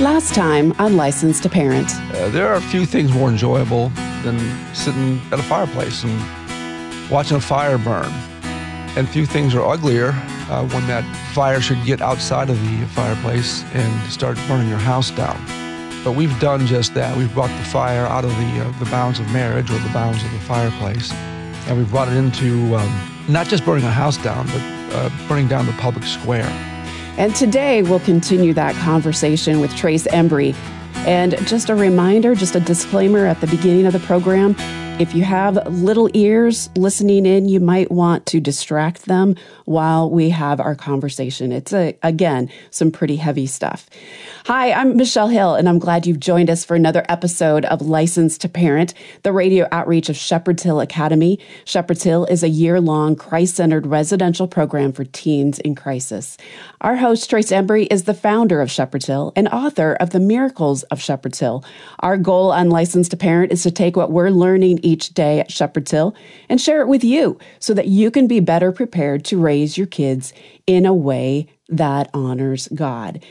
Last 0.00 0.34
time 0.34 0.72
on 0.80 0.96
Licensed 0.96 1.44
to 1.44 1.48
Parent. 1.48 1.88
Uh, 2.12 2.28
there 2.30 2.48
are 2.48 2.54
a 2.54 2.60
few 2.60 2.84
things 2.84 3.12
more 3.12 3.28
enjoyable 3.28 3.90
than 4.24 4.40
sitting 4.74 5.20
at 5.30 5.38
a 5.38 5.42
fireplace 5.44 6.02
and 6.02 7.08
watching 7.08 7.36
a 7.36 7.40
fire 7.40 7.78
burn. 7.78 8.12
And 8.96 9.08
few 9.08 9.24
things 9.24 9.54
are 9.54 9.64
uglier 9.64 10.08
uh, 10.50 10.66
when 10.66 10.84
that 10.88 11.04
fire 11.32 11.60
should 11.60 11.82
get 11.84 12.02
outside 12.02 12.50
of 12.50 12.60
the 12.60 12.86
fireplace 12.88 13.62
and 13.72 14.12
start 14.12 14.36
burning 14.48 14.68
your 14.68 14.78
house 14.78 15.12
down. 15.12 15.40
But 16.02 16.16
we've 16.16 16.40
done 16.40 16.66
just 16.66 16.92
that. 16.94 17.16
We've 17.16 17.32
brought 17.32 17.56
the 17.56 17.64
fire 17.66 18.04
out 18.06 18.24
of 18.24 18.30
the, 18.30 18.64
uh, 18.64 18.78
the 18.80 18.90
bounds 18.90 19.20
of 19.20 19.30
marriage 19.30 19.70
or 19.70 19.78
the 19.78 19.90
bounds 19.90 20.24
of 20.24 20.32
the 20.32 20.40
fireplace, 20.40 21.12
and 21.68 21.78
we've 21.78 21.90
brought 21.90 22.08
it 22.08 22.16
into 22.16 22.74
um, 22.74 23.10
not 23.28 23.46
just 23.46 23.64
burning 23.64 23.84
a 23.84 23.92
house 23.92 24.16
down, 24.16 24.44
but 24.46 24.96
uh, 24.96 25.10
burning 25.28 25.46
down 25.46 25.66
the 25.66 25.72
public 25.74 26.04
square. 26.04 26.50
And 27.16 27.34
today 27.34 27.82
we'll 27.82 28.00
continue 28.00 28.52
that 28.54 28.74
conversation 28.76 29.60
with 29.60 29.74
Trace 29.76 30.06
Embry. 30.08 30.54
And 31.06 31.36
just 31.46 31.70
a 31.70 31.74
reminder, 31.74 32.34
just 32.34 32.56
a 32.56 32.60
disclaimer 32.60 33.26
at 33.26 33.40
the 33.40 33.46
beginning 33.46 33.86
of 33.86 33.92
the 33.92 34.00
program 34.00 34.56
if 35.00 35.12
you 35.12 35.24
have 35.24 35.56
little 35.66 36.08
ears 36.14 36.70
listening 36.76 37.26
in, 37.26 37.48
you 37.48 37.58
might 37.58 37.90
want 37.90 38.26
to 38.26 38.38
distract 38.38 39.06
them 39.06 39.34
while 39.64 40.08
we 40.08 40.30
have 40.30 40.60
our 40.60 40.76
conversation. 40.76 41.50
It's, 41.50 41.72
a, 41.72 41.98
again, 42.04 42.48
some 42.70 42.92
pretty 42.92 43.16
heavy 43.16 43.46
stuff. 43.46 43.90
Hi, 44.46 44.70
I'm 44.72 44.96
Michelle 44.96 45.26
Hill, 45.26 45.56
and 45.56 45.68
I'm 45.68 45.80
glad 45.80 46.06
you've 46.06 46.20
joined 46.20 46.48
us 46.48 46.64
for 46.64 46.76
another 46.76 47.04
episode 47.08 47.64
of 47.64 47.82
Licensed 47.82 48.42
to 48.42 48.48
Parent, 48.48 48.94
the 49.24 49.32
radio 49.32 49.66
outreach 49.72 50.08
of 50.08 50.16
Shepherd's 50.16 50.62
Hill 50.62 50.80
Academy. 50.80 51.40
Shepherd's 51.64 52.04
Hill 52.04 52.26
is 52.26 52.44
a 52.44 52.48
year 52.48 52.80
long 52.80 53.16
Christ 53.16 53.56
centered 53.56 53.86
residential 53.86 54.46
program 54.46 54.92
for 54.92 55.04
teens 55.06 55.58
in 55.58 55.74
crisis. 55.74 56.36
Our 56.82 56.96
host, 56.96 57.28
Trace 57.28 57.50
Embry, 57.50 57.88
is 57.90 58.04
the 58.04 58.14
founder 58.14 58.60
of 58.60 58.70
Shepherd's 58.70 59.06
Hill 59.06 59.32
and 59.34 59.48
author 59.48 59.94
of 59.94 60.10
The 60.10 60.20
Miracles 60.20 60.84
of 60.84 61.00
Shepherd's 61.00 61.40
Hill. 61.40 61.64
Our 61.98 62.16
goal 62.16 62.52
on 62.52 62.70
Licensed 62.70 63.10
to 63.10 63.16
Parent 63.16 63.50
is 63.50 63.64
to 63.64 63.72
take 63.72 63.96
what 63.96 64.12
we're 64.12 64.30
learning 64.30 64.83
each 64.84 65.10
day 65.14 65.40
at 65.40 65.50
Shepherd's 65.50 65.90
Hill 65.90 66.14
and 66.48 66.60
share 66.60 66.80
it 66.80 66.88
with 66.88 67.02
you 67.02 67.38
so 67.58 67.74
that 67.74 67.88
you 67.88 68.10
can 68.10 68.26
be 68.26 68.40
better 68.40 68.70
prepared 68.72 69.24
to 69.26 69.40
raise 69.40 69.76
your 69.76 69.86
kids 69.86 70.32
in 70.66 70.86
a 70.86 70.94
way 70.94 71.48
that 71.68 72.10
honors 72.12 72.68
God. 72.74 73.24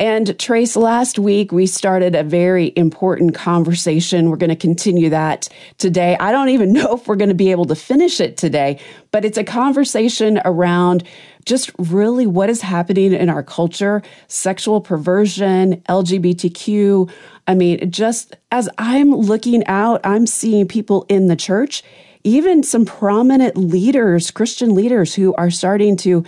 And 0.00 0.38
Trace, 0.38 0.76
last 0.76 1.18
week 1.18 1.52
we 1.52 1.66
started 1.66 2.14
a 2.14 2.22
very 2.22 2.72
important 2.74 3.34
conversation. 3.34 4.30
We're 4.30 4.36
going 4.36 4.48
to 4.48 4.56
continue 4.56 5.10
that 5.10 5.48
today. 5.76 6.16
I 6.18 6.32
don't 6.32 6.48
even 6.48 6.72
know 6.74 6.94
if 6.94 7.06
we're 7.06 7.16
going 7.16 7.28
to 7.28 7.34
be 7.34 7.50
able 7.50 7.66
to 7.66 7.74
finish 7.74 8.20
it 8.20 8.36
today, 8.36 8.80
but 9.10 9.24
it's 9.24 9.38
a 9.38 9.44
conversation 9.44 10.40
around 10.44 11.04
just 11.44 11.70
really 11.78 12.26
what 12.26 12.50
is 12.50 12.60
happening 12.60 13.12
in 13.12 13.28
our 13.28 13.42
culture, 13.42 14.02
sexual 14.28 14.80
perversion, 14.80 15.76
LGBTQ. 15.88 17.10
I 17.46 17.54
mean, 17.54 17.90
just 17.90 18.36
as 18.50 18.68
I'm 18.78 19.10
looking 19.10 19.66
out, 19.66 20.00
I'm 20.04 20.26
seeing 20.26 20.68
people 20.68 21.06
in 21.08 21.26
the 21.26 21.36
church, 21.36 21.82
even 22.24 22.62
some 22.62 22.84
prominent 22.84 23.56
leaders, 23.56 24.30
Christian 24.30 24.74
leaders 24.74 25.14
who 25.14 25.34
are 25.34 25.50
starting 25.50 25.96
to 25.98 26.24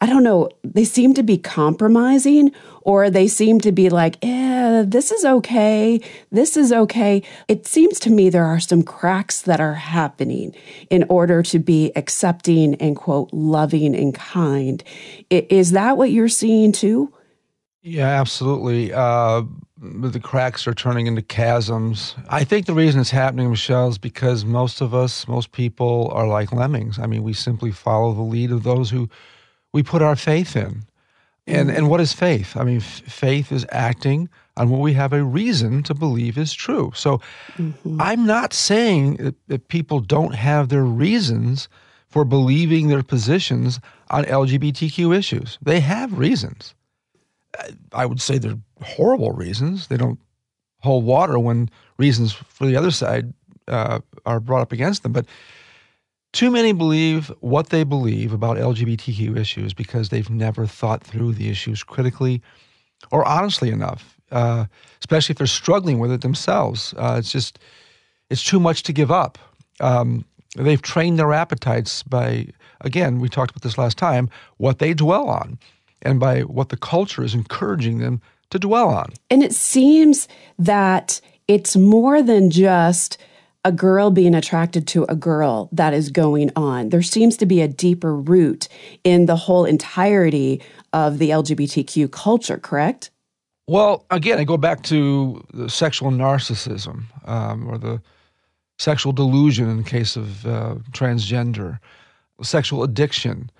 I 0.00 0.06
don't 0.06 0.22
know, 0.22 0.48
they 0.64 0.84
seem 0.84 1.12
to 1.14 1.22
be 1.22 1.36
compromising 1.36 2.52
or 2.82 3.10
they 3.10 3.28
seem 3.28 3.60
to 3.60 3.72
be 3.72 3.90
like, 3.90 4.16
yeah, 4.22 4.82
this 4.86 5.10
is 5.10 5.24
okay. 5.24 6.00
This 6.30 6.56
is 6.56 6.72
okay. 6.72 7.22
It 7.48 7.66
seems 7.66 8.00
to 8.00 8.10
me 8.10 8.30
there 8.30 8.46
are 8.46 8.60
some 8.60 8.82
cracks 8.82 9.42
that 9.42 9.60
are 9.60 9.74
happening 9.74 10.54
in 10.88 11.04
order 11.10 11.42
to 11.42 11.58
be 11.58 11.92
accepting 11.96 12.76
and 12.76 12.96
quote, 12.96 13.28
loving 13.32 13.94
and 13.94 14.14
kind. 14.14 14.82
Is 15.28 15.72
that 15.72 15.98
what 15.98 16.10
you're 16.10 16.28
seeing 16.28 16.72
too? 16.72 17.12
Yeah, 17.82 18.08
absolutely. 18.08 18.92
Uh, 18.92 19.42
the 19.80 20.20
cracks 20.20 20.66
are 20.66 20.74
turning 20.74 21.06
into 21.06 21.22
chasms. 21.22 22.14
I 22.28 22.44
think 22.44 22.66
the 22.66 22.74
reason 22.74 23.00
it's 23.00 23.10
happening, 23.10 23.50
Michelle, 23.50 23.88
is 23.88 23.98
because 23.98 24.44
most 24.44 24.80
of 24.80 24.94
us, 24.94 25.26
most 25.26 25.52
people 25.52 26.10
are 26.14 26.26
like 26.26 26.52
lemmings. 26.52 26.98
I 26.98 27.06
mean, 27.06 27.22
we 27.22 27.32
simply 27.32 27.70
follow 27.70 28.12
the 28.12 28.22
lead 28.22 28.50
of 28.50 28.62
those 28.62 28.90
who 28.90 29.08
we 29.72 29.82
put 29.82 30.02
our 30.02 30.16
faith 30.16 30.56
in. 30.56 30.84
And, 31.46 31.68
mm-hmm. 31.68 31.76
and 31.76 31.88
what 31.90 32.00
is 32.00 32.12
faith? 32.12 32.56
I 32.56 32.64
mean, 32.64 32.78
f- 32.78 33.02
faith 33.06 33.50
is 33.50 33.66
acting 33.70 34.28
on 34.56 34.68
what 34.68 34.80
we 34.80 34.92
have 34.92 35.12
a 35.12 35.24
reason 35.24 35.82
to 35.84 35.94
believe 35.94 36.36
is 36.36 36.52
true. 36.52 36.92
So 36.94 37.20
mm-hmm. 37.56 38.00
I'm 38.00 38.26
not 38.26 38.52
saying 38.52 39.16
that, 39.16 39.34
that 39.48 39.68
people 39.68 40.00
don't 40.00 40.34
have 40.34 40.68
their 40.68 40.84
reasons 40.84 41.68
for 42.08 42.24
believing 42.24 42.88
their 42.88 43.02
positions 43.02 43.80
on 44.10 44.24
LGBTQ 44.24 45.16
issues. 45.16 45.58
They 45.62 45.80
have 45.80 46.18
reasons. 46.18 46.74
I 47.92 48.06
would 48.06 48.20
say 48.20 48.38
they're 48.38 48.58
horrible 48.82 49.32
reasons. 49.32 49.86
They 49.86 49.96
don't 49.96 50.18
hold 50.80 51.04
water 51.04 51.38
when 51.38 51.70
reasons 51.98 52.32
for 52.32 52.66
the 52.66 52.76
other 52.76 52.90
side 52.90 53.32
uh, 53.68 54.00
are 54.26 54.40
brought 54.40 54.62
up 54.62 54.72
against 54.72 55.02
them. 55.02 55.12
But 55.12 55.26
too 56.32 56.50
many 56.50 56.72
believe 56.72 57.32
what 57.40 57.70
they 57.70 57.84
believe 57.84 58.32
about 58.32 58.56
LGBTQ 58.56 59.36
issues 59.36 59.74
because 59.74 60.10
they've 60.10 60.30
never 60.30 60.66
thought 60.66 61.02
through 61.02 61.32
the 61.32 61.48
issues 61.48 61.82
critically 61.82 62.40
or 63.10 63.26
honestly 63.26 63.70
enough, 63.70 64.16
uh, 64.30 64.66
especially 65.00 65.32
if 65.32 65.38
they're 65.38 65.46
struggling 65.46 65.98
with 65.98 66.12
it 66.12 66.20
themselves. 66.20 66.94
Uh, 66.96 67.16
it's 67.18 67.32
just, 67.32 67.58
it's 68.28 68.44
too 68.44 68.60
much 68.60 68.82
to 68.84 68.92
give 68.92 69.10
up. 69.10 69.38
Um, 69.80 70.24
they've 70.56 70.82
trained 70.82 71.18
their 71.18 71.32
appetites 71.32 72.02
by, 72.04 72.48
again, 72.82 73.18
we 73.18 73.28
talked 73.28 73.50
about 73.50 73.62
this 73.62 73.78
last 73.78 73.98
time, 73.98 74.30
what 74.58 74.78
they 74.78 74.94
dwell 74.94 75.28
on 75.28 75.58
and 76.02 76.20
by 76.20 76.42
what 76.42 76.68
the 76.68 76.76
culture 76.76 77.24
is 77.24 77.34
encouraging 77.34 77.98
them 77.98 78.20
to 78.50 78.58
dwell 78.58 78.88
on. 78.88 79.12
And 79.30 79.42
it 79.42 79.54
seems 79.54 80.28
that 80.58 81.20
it's 81.48 81.76
more 81.76 82.22
than 82.22 82.50
just 82.50 83.18
a 83.64 83.72
girl 83.72 84.10
being 84.10 84.34
attracted 84.34 84.86
to 84.88 85.04
a 85.08 85.14
girl 85.14 85.68
that 85.72 85.92
is 85.92 86.10
going 86.10 86.50
on. 86.56 86.88
There 86.88 87.02
seems 87.02 87.36
to 87.38 87.46
be 87.46 87.60
a 87.60 87.68
deeper 87.68 88.14
root 88.16 88.68
in 89.04 89.26
the 89.26 89.36
whole 89.36 89.64
entirety 89.64 90.62
of 90.92 91.18
the 91.18 91.30
LGBTQ 91.30 92.10
culture, 92.10 92.56
correct? 92.56 93.10
Well, 93.66 94.06
again, 94.10 94.38
I 94.38 94.44
go 94.44 94.56
back 94.56 94.82
to 94.84 95.44
the 95.52 95.68
sexual 95.68 96.10
narcissism 96.10 97.04
um, 97.26 97.68
or 97.68 97.78
the 97.78 98.02
sexual 98.78 99.12
delusion 99.12 99.68
in 99.68 99.76
the 99.76 99.84
case 99.84 100.16
of 100.16 100.46
uh, 100.46 100.76
transgender, 100.92 101.78
sexual 102.42 102.82
addiction. 102.82 103.50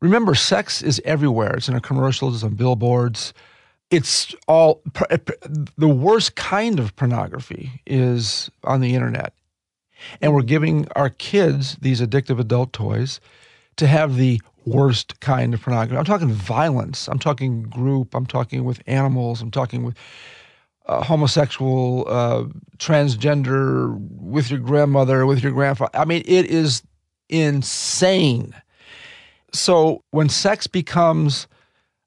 Remember, 0.00 0.34
sex 0.34 0.80
is 0.80 1.02
everywhere. 1.04 1.56
It's 1.56 1.68
in 1.68 1.74
our 1.74 1.80
commercials, 1.80 2.36
it's 2.36 2.44
on 2.44 2.54
billboards, 2.54 3.34
it's 3.90 4.32
all 4.46 4.80
the 5.76 5.88
worst 5.88 6.36
kind 6.36 6.78
of 6.78 6.94
pornography 6.94 7.82
is 7.86 8.48
on 8.62 8.80
the 8.80 8.94
internet 8.94 9.34
and 10.20 10.34
we're 10.34 10.42
giving 10.42 10.86
our 10.96 11.10
kids 11.10 11.76
these 11.80 12.00
addictive 12.00 12.38
adult 12.38 12.72
toys 12.72 13.20
to 13.76 13.86
have 13.86 14.16
the 14.16 14.40
worst 14.66 15.20
kind 15.20 15.54
of 15.54 15.62
pornography. 15.62 15.96
I'm 15.96 16.04
talking 16.04 16.30
violence. 16.30 17.08
I'm 17.08 17.18
talking 17.18 17.62
group. 17.62 18.14
I'm 18.14 18.26
talking 18.26 18.64
with 18.64 18.82
animals. 18.86 19.40
I'm 19.40 19.50
talking 19.50 19.84
with 19.84 19.96
uh, 20.86 21.02
homosexual, 21.02 22.04
uh, 22.08 22.44
transgender, 22.78 23.96
with 24.18 24.50
your 24.50 24.60
grandmother, 24.60 25.26
with 25.26 25.42
your 25.42 25.52
grandfather. 25.52 25.96
I 25.96 26.04
mean, 26.04 26.22
it 26.26 26.46
is 26.46 26.82
insane. 27.28 28.54
So 29.52 30.02
when 30.10 30.28
sex 30.28 30.66
becomes, 30.66 31.46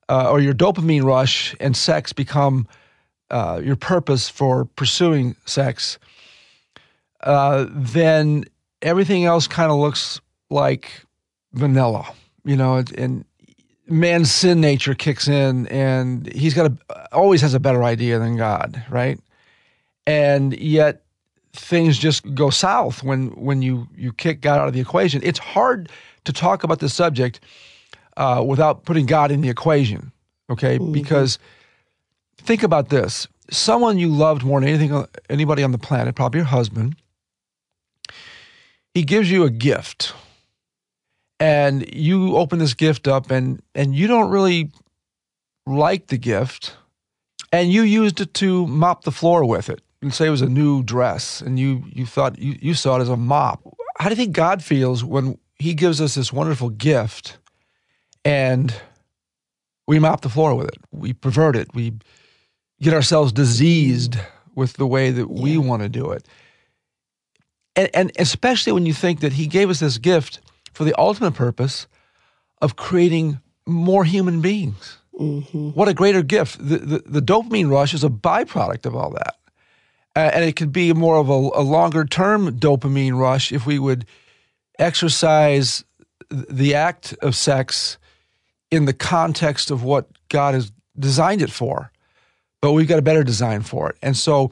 uh, 0.10 0.30
or 0.30 0.40
your 0.40 0.54
dopamine 0.54 1.04
rush 1.04 1.56
and 1.60 1.76
sex 1.76 2.14
become 2.14 2.68
uh, 3.30 3.62
your 3.64 3.76
purpose 3.76 4.30
for 4.30 4.66
pursuing 4.66 5.36
sex, 5.46 5.98
uh, 7.24 7.66
then 7.70 8.46
everything 8.82 9.26
else 9.26 9.48
kind 9.48 9.72
of 9.72 9.78
looks 9.78 10.20
like 10.50 10.92
vanilla, 11.54 12.06
you 12.46 12.56
know, 12.56 12.84
and 12.98 13.26
man's 13.88 14.32
sin 14.32 14.62
nature 14.62 14.94
kicks 14.94 15.28
in 15.28 15.68
and 15.68 16.32
he's 16.34 16.54
got 16.54 16.72
a, 16.72 17.16
always 17.16 17.42
has 17.42 17.54
a 17.54 17.60
better 17.60 17.84
idea 17.84 18.20
than 18.20 18.38
God, 18.38 18.84
right? 18.90 19.20
And 20.06 20.58
yet 20.58 21.04
things 21.54 21.98
just 21.98 22.34
go 22.34 22.50
south 22.50 23.04
when 23.04 23.28
when 23.30 23.62
you 23.62 23.88
you 23.96 24.12
kick 24.12 24.42
God 24.42 24.60
out 24.60 24.68
of 24.68 24.74
the 24.74 24.80
equation. 24.80 25.22
It's 25.24 25.40
hard 25.40 25.90
to 26.26 26.34
talk 26.34 26.64
about 26.64 26.80
the 26.80 26.90
subject 26.90 27.40
uh, 28.18 28.44
without 28.46 28.86
putting 28.86 29.06
God 29.06 29.32
in 29.32 29.42
the 29.42 29.50
equation, 29.50 30.12
okay? 30.50 30.78
Mm-hmm. 30.78 30.92
Because 30.92 31.40
think 32.38 32.64
about 32.64 32.90
this: 32.90 33.28
someone 33.50 33.98
you 33.98 34.10
loved 34.10 34.44
more 34.44 34.60
than 34.60 34.70
anything, 34.70 35.06
anybody 35.30 35.64
on 35.64 35.72
the 35.72 35.78
planet, 35.78 36.16
probably 36.16 36.40
your 36.40 36.48
husband, 36.48 36.96
he 38.94 39.04
gives 39.04 39.30
you 39.32 39.44
a 39.44 39.50
gift. 39.50 40.14
And 41.40 41.94
you 41.94 42.38
open 42.38 42.60
this 42.60 42.74
gift 42.74 43.08
up 43.08 43.32
and 43.32 43.62
and 43.76 43.94
you 43.96 44.08
don't 44.08 44.30
really 44.30 44.72
like 45.66 46.08
the 46.08 46.18
gift. 46.18 46.76
And 47.52 47.72
you 47.72 47.82
used 47.82 48.22
it 48.22 48.34
to 48.36 48.66
mop 48.68 49.04
the 49.04 49.12
floor 49.12 49.46
with 49.46 49.70
it. 49.70 49.82
And 50.02 50.14
say 50.14 50.28
it 50.28 50.32
was 50.32 50.42
a 50.42 50.50
new 50.50 50.84
dress 50.84 51.42
and 51.42 51.60
you 51.60 51.84
you 51.88 52.06
thought 52.06 52.40
you, 52.40 52.58
you 52.62 52.74
saw 52.74 52.98
it 52.98 53.02
as 53.02 53.10
a 53.10 53.18
mop. 53.18 53.62
How 53.98 54.10
do 54.10 54.16
you 54.16 54.16
think 54.16 54.36
god 54.36 54.64
feels 54.64 55.04
when 55.04 55.38
he 55.60 55.74
gives 55.74 56.02
us 56.02 56.16
this 56.16 56.32
wonderful 56.32 56.70
gift 56.70 57.38
and 58.26 58.74
we 59.88 60.00
mop 60.00 60.22
the 60.22 60.30
floor 60.30 60.56
with 60.56 60.68
it? 60.68 60.78
We 60.92 61.14
pervert 61.14 61.56
it. 61.56 61.74
We 61.74 61.94
get 62.82 62.94
ourselves 62.94 63.32
diseased 63.32 64.18
with 64.56 64.74
the 64.74 64.88
way 64.88 65.10
that 65.12 65.30
we 65.30 65.58
want 65.58 65.82
to 65.84 65.90
do 65.90 66.12
it. 66.12 66.28
And, 67.76 67.90
and 67.94 68.12
especially 68.18 68.72
when 68.72 68.86
you 68.86 68.94
think 68.94 69.22
that 69.22 69.34
he 69.34 69.48
gave 69.48 69.70
us 69.70 69.80
this 69.80 69.98
gift 69.98 70.40
for 70.74 70.84
the 70.84 70.94
ultimate 70.98 71.34
purpose 71.34 71.88
of 72.62 72.76
creating 72.76 73.40
more 73.66 74.04
human 74.04 74.42
beings. 74.42 74.98
Mm-hmm. 75.20 75.70
What 75.70 75.88
a 75.88 75.94
greater 75.94 76.24
gift. 76.24 76.58
The, 76.58 76.78
the, 76.78 77.04
the, 77.06 77.22
dopamine 77.22 77.70
rush 77.70 77.94
is 77.94 78.04
a 78.04 78.10
byproduct 78.10 78.86
of 78.86 78.96
all 78.96 79.12
that. 79.12 79.36
Uh, 80.16 80.32
and 80.34 80.44
it 80.44 80.56
could 80.56 80.72
be 80.72 80.94
more 80.94 81.18
of 81.18 81.30
a, 81.30 81.34
a 81.34 81.62
longer 81.62 82.06
term 82.06 82.58
dopamine 82.60 83.18
rush 83.18 83.52
if 83.52 83.66
we 83.66 83.80
would 83.80 84.06
exercise 84.80 85.84
the 86.30 86.74
act 86.74 87.14
of 87.22 87.36
sex 87.36 87.98
in 88.72 88.86
the 88.86 88.94
context 88.94 89.70
of 89.70 89.84
what 89.84 90.08
God 90.30 90.56
has 90.56 90.72
designed 90.98 91.42
it 91.42 91.52
for. 91.52 91.92
But 92.62 92.72
we've 92.72 92.88
got 92.88 93.00
a 93.00 93.04
better 93.04 93.24
design 93.24 93.62
for 93.62 93.90
it. 93.90 93.98
And 94.02 94.18
so 94.18 94.52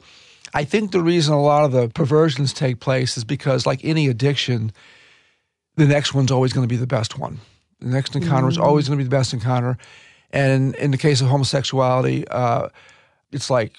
I 0.54 0.64
think 0.64 0.92
the 0.92 1.00
reason 1.00 1.34
a 1.34 1.40
lot 1.40 1.64
of 1.64 1.72
the 1.72 1.88
perversions 1.88 2.52
take 2.52 2.80
place 2.80 3.16
is 3.16 3.24
because, 3.24 3.66
like 3.66 3.84
any 3.84 4.08
addiction, 4.08 4.72
the 5.76 5.86
next 5.86 6.12
one's 6.12 6.30
always 6.30 6.52
going 6.52 6.64
to 6.66 6.72
be 6.72 6.76
the 6.76 6.86
best 6.86 7.18
one. 7.18 7.38
The 7.80 7.88
next 7.88 8.14
encounter 8.14 8.46
mm. 8.46 8.50
is 8.50 8.58
always 8.58 8.86
going 8.88 8.98
to 8.98 9.04
be 9.04 9.08
the 9.08 9.16
best 9.16 9.32
encounter. 9.32 9.78
And 10.30 10.74
in 10.76 10.90
the 10.90 10.98
case 10.98 11.20
of 11.20 11.28
homosexuality, 11.28 12.26
uh, 12.28 12.68
it's 13.32 13.50
like 13.50 13.76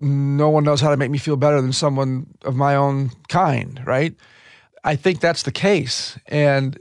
no 0.00 0.48
one 0.48 0.64
knows 0.64 0.80
how 0.80 0.90
to 0.90 0.96
make 0.96 1.10
me 1.10 1.18
feel 1.18 1.36
better 1.36 1.60
than 1.60 1.72
someone 1.72 2.26
of 2.44 2.54
my 2.54 2.74
own 2.76 3.10
kind, 3.28 3.80
right? 3.86 4.14
I 4.84 4.96
think 4.96 5.20
that's 5.20 5.42
the 5.42 5.52
case. 5.52 6.18
And 6.26 6.78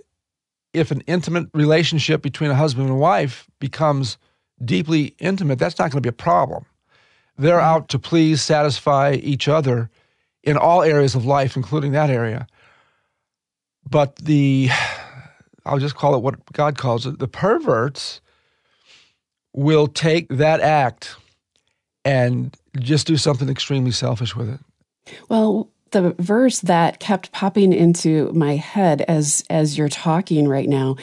if 0.73 0.91
an 0.91 1.01
intimate 1.07 1.47
relationship 1.53 2.21
between 2.21 2.51
a 2.51 2.55
husband 2.55 2.89
and 2.89 2.99
wife 2.99 3.47
becomes 3.59 4.17
deeply 4.63 5.15
intimate, 5.19 5.59
that's 5.59 5.79
not 5.79 5.91
going 5.91 6.01
to 6.03 6.05
be 6.05 6.09
a 6.09 6.13
problem. 6.13 6.65
They're 7.37 7.59
out 7.59 7.89
to 7.89 7.99
please, 7.99 8.41
satisfy 8.41 9.13
each 9.13 9.47
other 9.47 9.89
in 10.43 10.57
all 10.57 10.81
areas 10.81 11.13
of 11.15 11.25
life, 11.25 11.55
including 11.55 11.91
that 11.91 12.09
area. 12.09 12.47
But 13.89 14.15
the, 14.17 14.69
I'll 15.65 15.79
just 15.79 15.95
call 15.95 16.15
it 16.15 16.21
what 16.21 16.43
God 16.53 16.77
calls 16.77 17.05
it, 17.05 17.19
the 17.19 17.27
perverts 17.27 18.21
will 19.53 19.87
take 19.87 20.27
that 20.29 20.61
act 20.61 21.15
and 22.05 22.55
just 22.79 23.07
do 23.07 23.17
something 23.17 23.49
extremely 23.49 23.91
selfish 23.91 24.35
with 24.35 24.49
it. 24.49 24.59
Well, 25.29 25.69
the 25.91 26.15
verse 26.19 26.59
that 26.61 26.99
kept 26.99 27.31
popping 27.31 27.73
into 27.73 28.31
my 28.33 28.55
head 28.55 29.01
as 29.07 29.43
as 29.49 29.77
you're 29.77 29.89
talking 29.89 30.47
right 30.47 30.69
now 30.69 30.95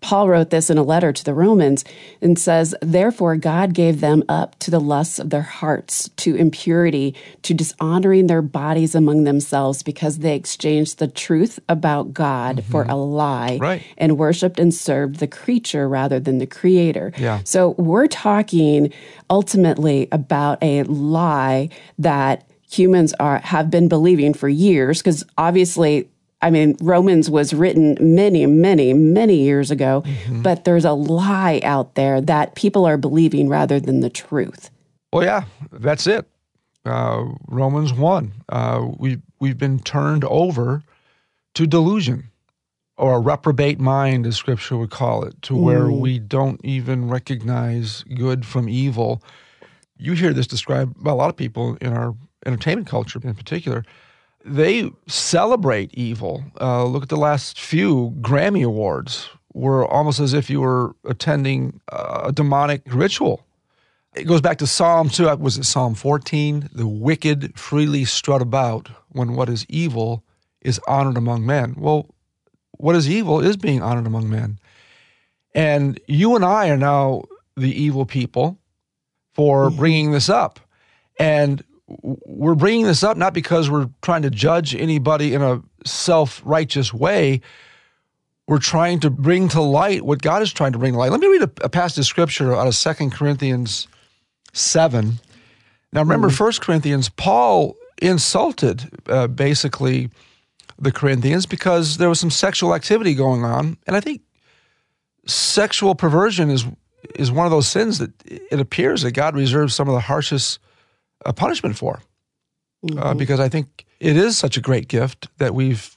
paul 0.00 0.28
wrote 0.28 0.50
this 0.50 0.70
in 0.70 0.78
a 0.78 0.82
letter 0.82 1.12
to 1.12 1.24
the 1.24 1.34
romans 1.34 1.84
and 2.20 2.38
says 2.38 2.74
therefore 2.82 3.36
god 3.36 3.74
gave 3.74 4.00
them 4.00 4.22
up 4.28 4.58
to 4.58 4.70
the 4.70 4.80
lusts 4.80 5.18
of 5.18 5.30
their 5.30 5.42
hearts 5.42 6.08
to 6.16 6.34
impurity 6.34 7.14
to 7.42 7.54
dishonoring 7.54 8.26
their 8.26 8.42
bodies 8.42 8.94
among 8.94 9.24
themselves 9.24 9.82
because 9.82 10.18
they 10.18 10.34
exchanged 10.34 10.98
the 10.98 11.08
truth 11.08 11.58
about 11.68 12.12
god 12.12 12.56
mm-hmm. 12.56 12.70
for 12.70 12.84
a 12.84 12.96
lie 12.96 13.58
right. 13.60 13.82
and 13.98 14.18
worshiped 14.18 14.58
and 14.58 14.74
served 14.74 15.16
the 15.16 15.26
creature 15.26 15.88
rather 15.88 16.18
than 16.18 16.38
the 16.38 16.46
creator 16.46 17.12
yeah. 17.16 17.40
so 17.44 17.70
we're 17.78 18.06
talking 18.06 18.92
ultimately 19.30 20.08
about 20.12 20.58
a 20.62 20.82
lie 20.84 21.68
that 21.98 22.44
humans 22.72 23.12
are 23.20 23.38
have 23.38 23.70
been 23.70 23.88
believing 23.88 24.34
for 24.34 24.48
years 24.48 25.00
because 25.00 25.24
obviously 25.36 26.08
I 26.42 26.50
mean, 26.50 26.76
Romans 26.82 27.30
was 27.30 27.54
written 27.54 27.96
many, 28.00 28.46
many, 28.46 28.92
many 28.92 29.36
years 29.36 29.70
ago, 29.70 30.02
mm-hmm. 30.04 30.42
but 30.42 30.64
there's 30.64 30.84
a 30.84 30.92
lie 30.92 31.60
out 31.62 31.94
there 31.94 32.20
that 32.20 32.56
people 32.56 32.84
are 32.84 32.96
believing 32.96 33.48
rather 33.48 33.78
than 33.78 34.00
the 34.00 34.10
truth. 34.10 34.68
Well, 35.12 35.24
yeah, 35.24 35.44
that's 35.70 36.08
it. 36.08 36.26
Uh, 36.84 37.26
Romans 37.46 37.92
1. 37.92 38.32
Uh, 38.48 38.88
we, 38.98 39.18
we've 39.38 39.56
been 39.56 39.78
turned 39.78 40.24
over 40.24 40.82
to 41.54 41.64
delusion 41.64 42.32
or 42.96 43.14
a 43.14 43.20
reprobate 43.20 43.78
mind, 43.78 44.26
as 44.26 44.36
scripture 44.36 44.76
would 44.76 44.90
call 44.90 45.24
it, 45.24 45.40
to 45.42 45.54
mm. 45.54 45.62
where 45.62 45.90
we 45.90 46.18
don't 46.18 46.60
even 46.64 47.08
recognize 47.08 48.02
good 48.16 48.44
from 48.44 48.68
evil. 48.68 49.22
You 49.96 50.14
hear 50.14 50.32
this 50.32 50.48
described 50.48 51.02
by 51.02 51.12
a 51.12 51.14
lot 51.14 51.30
of 51.30 51.36
people 51.36 51.76
in 51.80 51.92
our 51.92 52.16
entertainment 52.46 52.88
culture 52.88 53.20
in 53.22 53.34
particular, 53.34 53.84
they 54.44 54.90
celebrate 55.06 55.92
evil. 55.94 56.44
Uh, 56.60 56.84
look 56.84 57.04
at 57.04 57.08
the 57.08 57.16
last 57.16 57.60
few 57.60 58.14
Grammy 58.20 58.64
Awards, 58.64 59.28
were 59.54 59.86
almost 59.86 60.20
as 60.20 60.32
if 60.32 60.48
you 60.48 60.60
were 60.60 60.94
attending 61.04 61.80
a 61.88 62.32
demonic 62.32 62.82
ritual. 62.86 63.46
It 64.14 64.24
goes 64.24 64.40
back 64.40 64.58
to 64.58 64.66
Psalm 64.66 65.08
2, 65.08 65.28
uh, 65.28 65.36
was 65.36 65.56
it 65.56 65.64
Psalm 65.64 65.94
14? 65.94 66.70
The 66.72 66.86
wicked 66.86 67.58
freely 67.58 68.04
strut 68.04 68.42
about 68.42 68.90
when 69.08 69.34
what 69.34 69.48
is 69.48 69.64
evil 69.68 70.22
is 70.60 70.80
honored 70.86 71.16
among 71.16 71.46
men. 71.46 71.74
Well, 71.78 72.14
what 72.72 72.94
is 72.94 73.08
evil 73.08 73.40
is 73.40 73.56
being 73.56 73.82
honored 73.82 74.06
among 74.06 74.28
men. 74.28 74.58
And 75.54 76.00
you 76.06 76.34
and 76.34 76.44
I 76.44 76.68
are 76.68 76.76
now 76.76 77.22
the 77.56 77.70
evil 77.70 78.06
people 78.06 78.58
for 79.34 79.68
mm-hmm. 79.68 79.78
bringing 79.78 80.12
this 80.12 80.28
up. 80.28 80.60
And 81.18 81.62
we're 82.02 82.54
bringing 82.54 82.86
this 82.86 83.02
up 83.02 83.16
not 83.16 83.34
because 83.34 83.70
we're 83.70 83.88
trying 84.02 84.22
to 84.22 84.30
judge 84.30 84.74
anybody 84.74 85.34
in 85.34 85.42
a 85.42 85.62
self 85.84 86.40
righteous 86.44 86.92
way. 86.92 87.40
We're 88.48 88.58
trying 88.58 89.00
to 89.00 89.10
bring 89.10 89.48
to 89.50 89.60
light 89.60 90.04
what 90.04 90.20
God 90.20 90.42
is 90.42 90.52
trying 90.52 90.72
to 90.72 90.78
bring 90.78 90.92
to 90.94 90.98
light. 90.98 91.10
Let 91.10 91.20
me 91.20 91.28
read 91.28 91.42
a, 91.42 91.50
a 91.62 91.68
passage 91.68 91.98
of 91.98 92.06
scripture 92.06 92.54
out 92.54 92.66
of 92.66 92.74
Second 92.74 93.12
Corinthians 93.12 93.86
7. 94.52 95.18
Now, 95.92 96.00
remember, 96.00 96.28
mm. 96.28 96.36
First 96.36 96.60
Corinthians, 96.60 97.08
Paul 97.08 97.76
insulted 98.00 98.90
uh, 99.06 99.28
basically 99.28 100.10
the 100.78 100.92
Corinthians 100.92 101.46
because 101.46 101.98
there 101.98 102.08
was 102.08 102.18
some 102.18 102.30
sexual 102.30 102.74
activity 102.74 103.14
going 103.14 103.44
on. 103.44 103.78
And 103.86 103.94
I 103.94 104.00
think 104.00 104.22
sexual 105.26 105.94
perversion 105.94 106.50
is 106.50 106.66
is 107.16 107.32
one 107.32 107.46
of 107.46 107.50
those 107.50 107.66
sins 107.66 107.98
that 107.98 108.12
it 108.24 108.60
appears 108.60 109.02
that 109.02 109.10
God 109.10 109.34
reserves 109.34 109.74
some 109.74 109.88
of 109.88 109.94
the 109.94 110.00
harshest 110.00 110.60
a 111.24 111.32
punishment 111.32 111.76
for. 111.76 112.00
Uh, 112.84 112.86
mm-hmm. 112.86 112.98
Uh, 112.98 113.14
because 113.14 113.38
I 113.38 113.48
think 113.48 113.86
it 114.00 114.16
is 114.16 114.36
such 114.36 114.56
a 114.56 114.60
great 114.60 114.88
gift 114.88 115.28
that 115.38 115.54
we've 115.54 115.96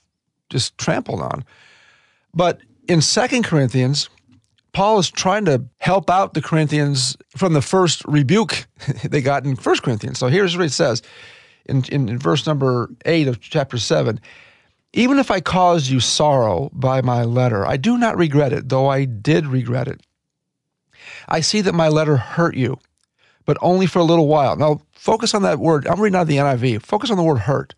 just 0.50 0.78
trampled 0.78 1.22
on. 1.22 1.44
But 2.34 2.60
in 2.88 3.02
Second 3.02 3.44
Corinthians, 3.44 4.10
Paul 4.74 5.00
is 5.00 5.10
trying 5.10 5.46
to 5.46 5.64
help 5.78 6.10
out 6.10 6.34
the 6.34 6.42
Corinthians 6.42 7.16
from 7.36 7.54
the 7.54 7.62
first 7.62 8.04
rebuke 8.06 8.68
they 9.04 9.22
got 9.22 9.46
in 9.46 9.56
First 9.56 9.84
Corinthians. 9.84 10.20
So 10.20 10.28
here's 10.28 10.56
what 10.56 10.66
it 10.66 10.72
says 10.72 11.02
in, 11.66 11.84
in, 11.86 12.10
in 12.10 12.20
verse 12.20 12.46
number 12.46 12.90
8 13.06 13.28
of 13.28 13.40
chapter 13.40 13.78
7. 13.78 14.20
Even 14.94 15.18
if 15.18 15.32
I 15.32 15.42
caused 15.42 15.90
you 15.90 16.00
sorrow 16.00 16.70
by 16.72 17.02
my 17.02 17.24
letter, 17.24 17.66
I 17.66 17.78
do 17.78 17.98
not 17.98 18.18
regret 18.18 18.54
it, 18.54 18.70
though 18.70 18.88
I 18.88 19.06
did 19.06 19.48
regret 19.48 19.88
it. 19.88 20.02
I 21.28 21.42
see 21.42 21.62
that 21.62 21.74
my 21.74 21.88
letter 21.88 22.18
hurt 22.18 22.56
you, 22.56 22.78
but 23.46 23.58
only 23.62 23.86
for 23.86 24.00
a 24.00 24.04
little 24.04 24.28
while. 24.28 24.56
Now, 24.56 24.82
Focus 25.06 25.36
on 25.36 25.44
that 25.44 25.60
word. 25.60 25.86
I'm 25.86 26.02
reading 26.02 26.16
out 26.16 26.24
of 26.24 26.28
the 26.28 26.38
NIV. 26.38 26.82
Focus 26.82 27.12
on 27.12 27.18
the 27.18 27.22
word 27.22 27.38
hurt. 27.38 27.76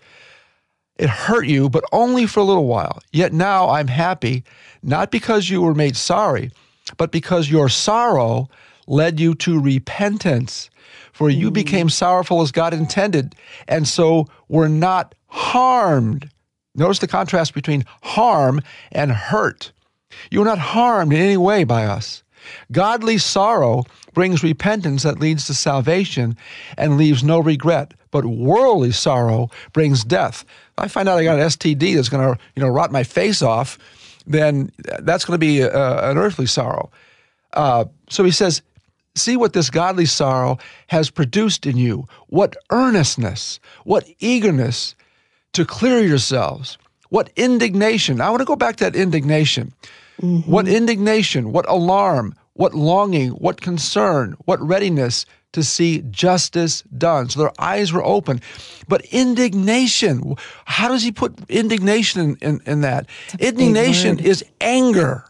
It 0.96 1.10
hurt 1.10 1.46
you, 1.46 1.70
but 1.70 1.84
only 1.92 2.26
for 2.26 2.40
a 2.40 2.46
little 2.46 2.68
while. 2.68 3.02
Yet 3.12 3.34
now 3.34 3.70
I'm 3.70 3.90
happy, 3.90 4.46
not 4.82 5.12
because 5.12 5.50
you 5.50 5.62
were 5.62 5.76
made 5.76 5.98
sorry, 5.98 6.52
but 6.96 7.12
because 7.12 7.52
your 7.52 7.68
sorrow 7.68 8.48
led 8.88 9.20
you 9.20 9.36
to 9.36 9.60
repentance. 9.60 10.70
For 11.12 11.30
you 11.30 11.52
mm. 11.52 11.56
became 11.56 11.90
sorrowful 11.90 12.42
as 12.42 12.54
God 12.54 12.74
intended, 12.74 13.36
and 13.68 13.86
so 13.86 14.28
were 14.48 14.70
not 14.70 15.14
harmed. 15.26 16.30
Notice 16.76 17.00
the 17.00 17.10
contrast 17.10 17.54
between 17.54 17.84
harm 18.04 18.62
and 18.94 19.12
hurt. 19.12 19.74
You 20.32 20.40
were 20.40 20.46
not 20.46 20.60
harmed 20.60 21.12
in 21.12 21.20
any 21.20 21.36
way 21.36 21.66
by 21.66 21.84
us. 21.84 22.24
Godly 22.72 23.18
sorrow 23.18 23.84
brings 24.14 24.44
repentance 24.44 25.04
that 25.04 25.20
leads 25.20 25.46
to 25.48 25.54
salvation 25.54 26.38
and 26.78 26.98
leaves 26.98 27.24
no 27.24 27.40
regret. 27.40 27.94
But 28.12 28.26
worldly 28.26 28.92
sorrow 28.92 29.50
brings 29.74 30.04
death. 30.04 30.44
If 30.44 30.80
I 30.80 30.88
find 30.88 31.10
out 31.10 31.18
I 31.18 31.24
got 31.24 31.40
an 31.40 31.46
STD 31.46 31.96
that's 31.96 32.10
going 32.10 32.36
to, 32.36 32.40
you 32.56 32.64
know, 32.64 32.70
rot 32.70 32.92
my 32.92 33.04
face 33.04 33.42
off, 33.42 33.78
then 34.26 34.72
that's 35.00 35.26
going 35.26 35.36
to 35.36 35.46
be 35.46 35.64
uh, 35.64 36.10
an 36.10 36.18
earthly 36.18 36.46
sorrow. 36.46 36.90
Uh, 37.54 37.86
so 38.10 38.24
he 38.24 38.32
says, 38.32 38.62
see 39.16 39.38
what 39.38 39.54
this 39.54 39.70
godly 39.70 40.06
sorrow 40.06 40.58
has 40.88 41.10
produced 41.10 41.66
in 41.66 41.78
you. 41.78 42.08
What 42.28 42.56
earnestness, 42.70 43.60
what 43.84 44.08
eagerness 44.20 44.96
to 45.54 45.66
clear 45.66 46.02
yourselves, 46.02 46.78
what 47.10 47.32
indignation. 47.36 48.22
I 48.22 48.30
want 48.30 48.42
to 48.42 48.46
go 48.46 48.56
back 48.56 48.76
to 48.78 48.84
that 48.86 48.96
indignation. 48.96 49.74
Mm-hmm. 50.22 50.50
What 50.52 50.68
indignation, 50.68 51.52
what 51.52 51.70
alarm, 51.70 52.36
what 52.54 52.74
longing, 52.74 53.30
what 53.32 53.62
concern, 53.62 54.36
what 54.46 54.60
readiness 54.62 55.26
to 55.54 55.64
see 55.64 56.04
justice 56.10 56.82
done. 56.98 57.30
So 57.30 57.40
their 57.40 57.54
eyes 57.60 57.94
were 57.94 58.04
open. 58.04 58.42
But 58.88 59.06
indignation, 59.06 60.36
how 60.66 60.88
does 60.90 61.04
he 61.04 61.12
put 61.12 61.38
indignation 61.50 62.22
in, 62.22 62.38
in, 62.42 62.62
in 62.66 62.82
that? 62.82 63.08
Indignation 63.40 64.20
is 64.20 64.44
anger. 64.62 65.24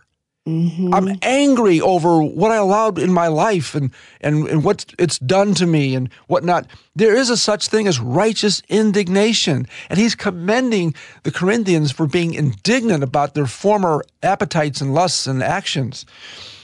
Mm-hmm. 0.47 0.93
I'm 0.93 1.17
angry 1.23 1.81
over 1.81 2.21
what 2.21 2.51
I 2.51 2.55
allowed 2.55 2.97
in 2.97 3.11
my 3.11 3.27
life 3.27 3.75
and, 3.75 3.91
and, 4.21 4.47
and 4.47 4.63
what 4.63 4.85
it's 4.97 5.19
done 5.19 5.53
to 5.55 5.67
me 5.67 5.93
and 5.93 6.09
whatnot. 6.27 6.67
There 6.95 7.13
is 7.13 7.29
a 7.29 7.35
such 7.35 7.67
thing 7.67 7.85
as 7.85 7.99
righteous 7.99 8.61
indignation. 8.69 9.67
And 9.89 9.99
he's 9.99 10.15
commending 10.15 10.95
the 11.23 11.31
Corinthians 11.31 11.91
for 11.91 12.07
being 12.07 12.33
indignant 12.33 13.03
about 13.03 13.33
their 13.33 13.45
former 13.45 14.05
appetites 14.23 14.79
and 14.79 14.93
lusts 14.93 15.27
and 15.27 15.43
actions. 15.43 16.05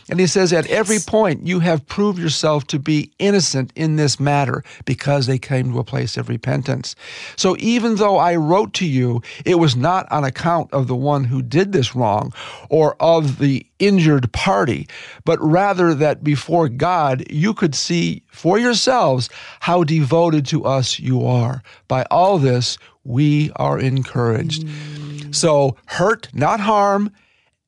And 0.10 0.20
he 0.20 0.28
says, 0.28 0.52
At 0.52 0.68
every 0.68 1.00
point, 1.00 1.48
you 1.48 1.60
have 1.60 1.86
proved 1.86 2.20
yourself 2.20 2.68
to 2.68 2.80
be 2.80 3.12
innocent 3.20 3.72
in 3.76 3.96
this 3.96 4.20
matter 4.20 4.64
because 4.86 5.28
they 5.28 5.38
came 5.38 5.72
to 5.72 5.80
a 5.80 5.84
place 5.84 6.18
of 6.18 6.30
repentance. 6.30 6.96
So 7.36 7.56
even 7.60 7.96
though 7.96 8.18
I 8.18 8.36
wrote 8.36 8.74
to 8.76 8.86
you, 8.86 9.22
it 9.46 9.56
was 9.56 9.76
not 9.76 10.12
on 10.12 10.24
account 10.24 10.74
of 10.74 10.88
the 10.88 10.96
one 10.96 11.24
who 11.24 11.42
did 11.42 11.72
this 11.72 11.96
wrong 11.96 12.34
or 12.70 12.96
of 13.02 13.40
the 13.40 13.66
injured 13.80 14.32
party, 14.34 14.88
but 15.26 15.42
rather 15.42 15.94
that 15.94 16.24
before 16.24 16.70
God, 16.70 17.24
you 17.30 17.54
could 17.54 17.76
see 17.76 18.24
for 18.28 18.58
yourselves 18.58 19.30
how 19.62 19.84
devoted 19.84 20.46
to 20.48 20.66
us 20.66 21.00
you 21.00 21.26
are. 21.26 21.64
By 21.88 22.06
all 22.12 22.38
this, 22.38 22.78
we 23.04 23.52
are 23.56 23.80
encouraged. 23.80 24.66
Mm. 24.66 25.36
So, 25.36 25.76
hurt, 25.88 26.30
not 26.34 26.60
harm, 26.60 27.12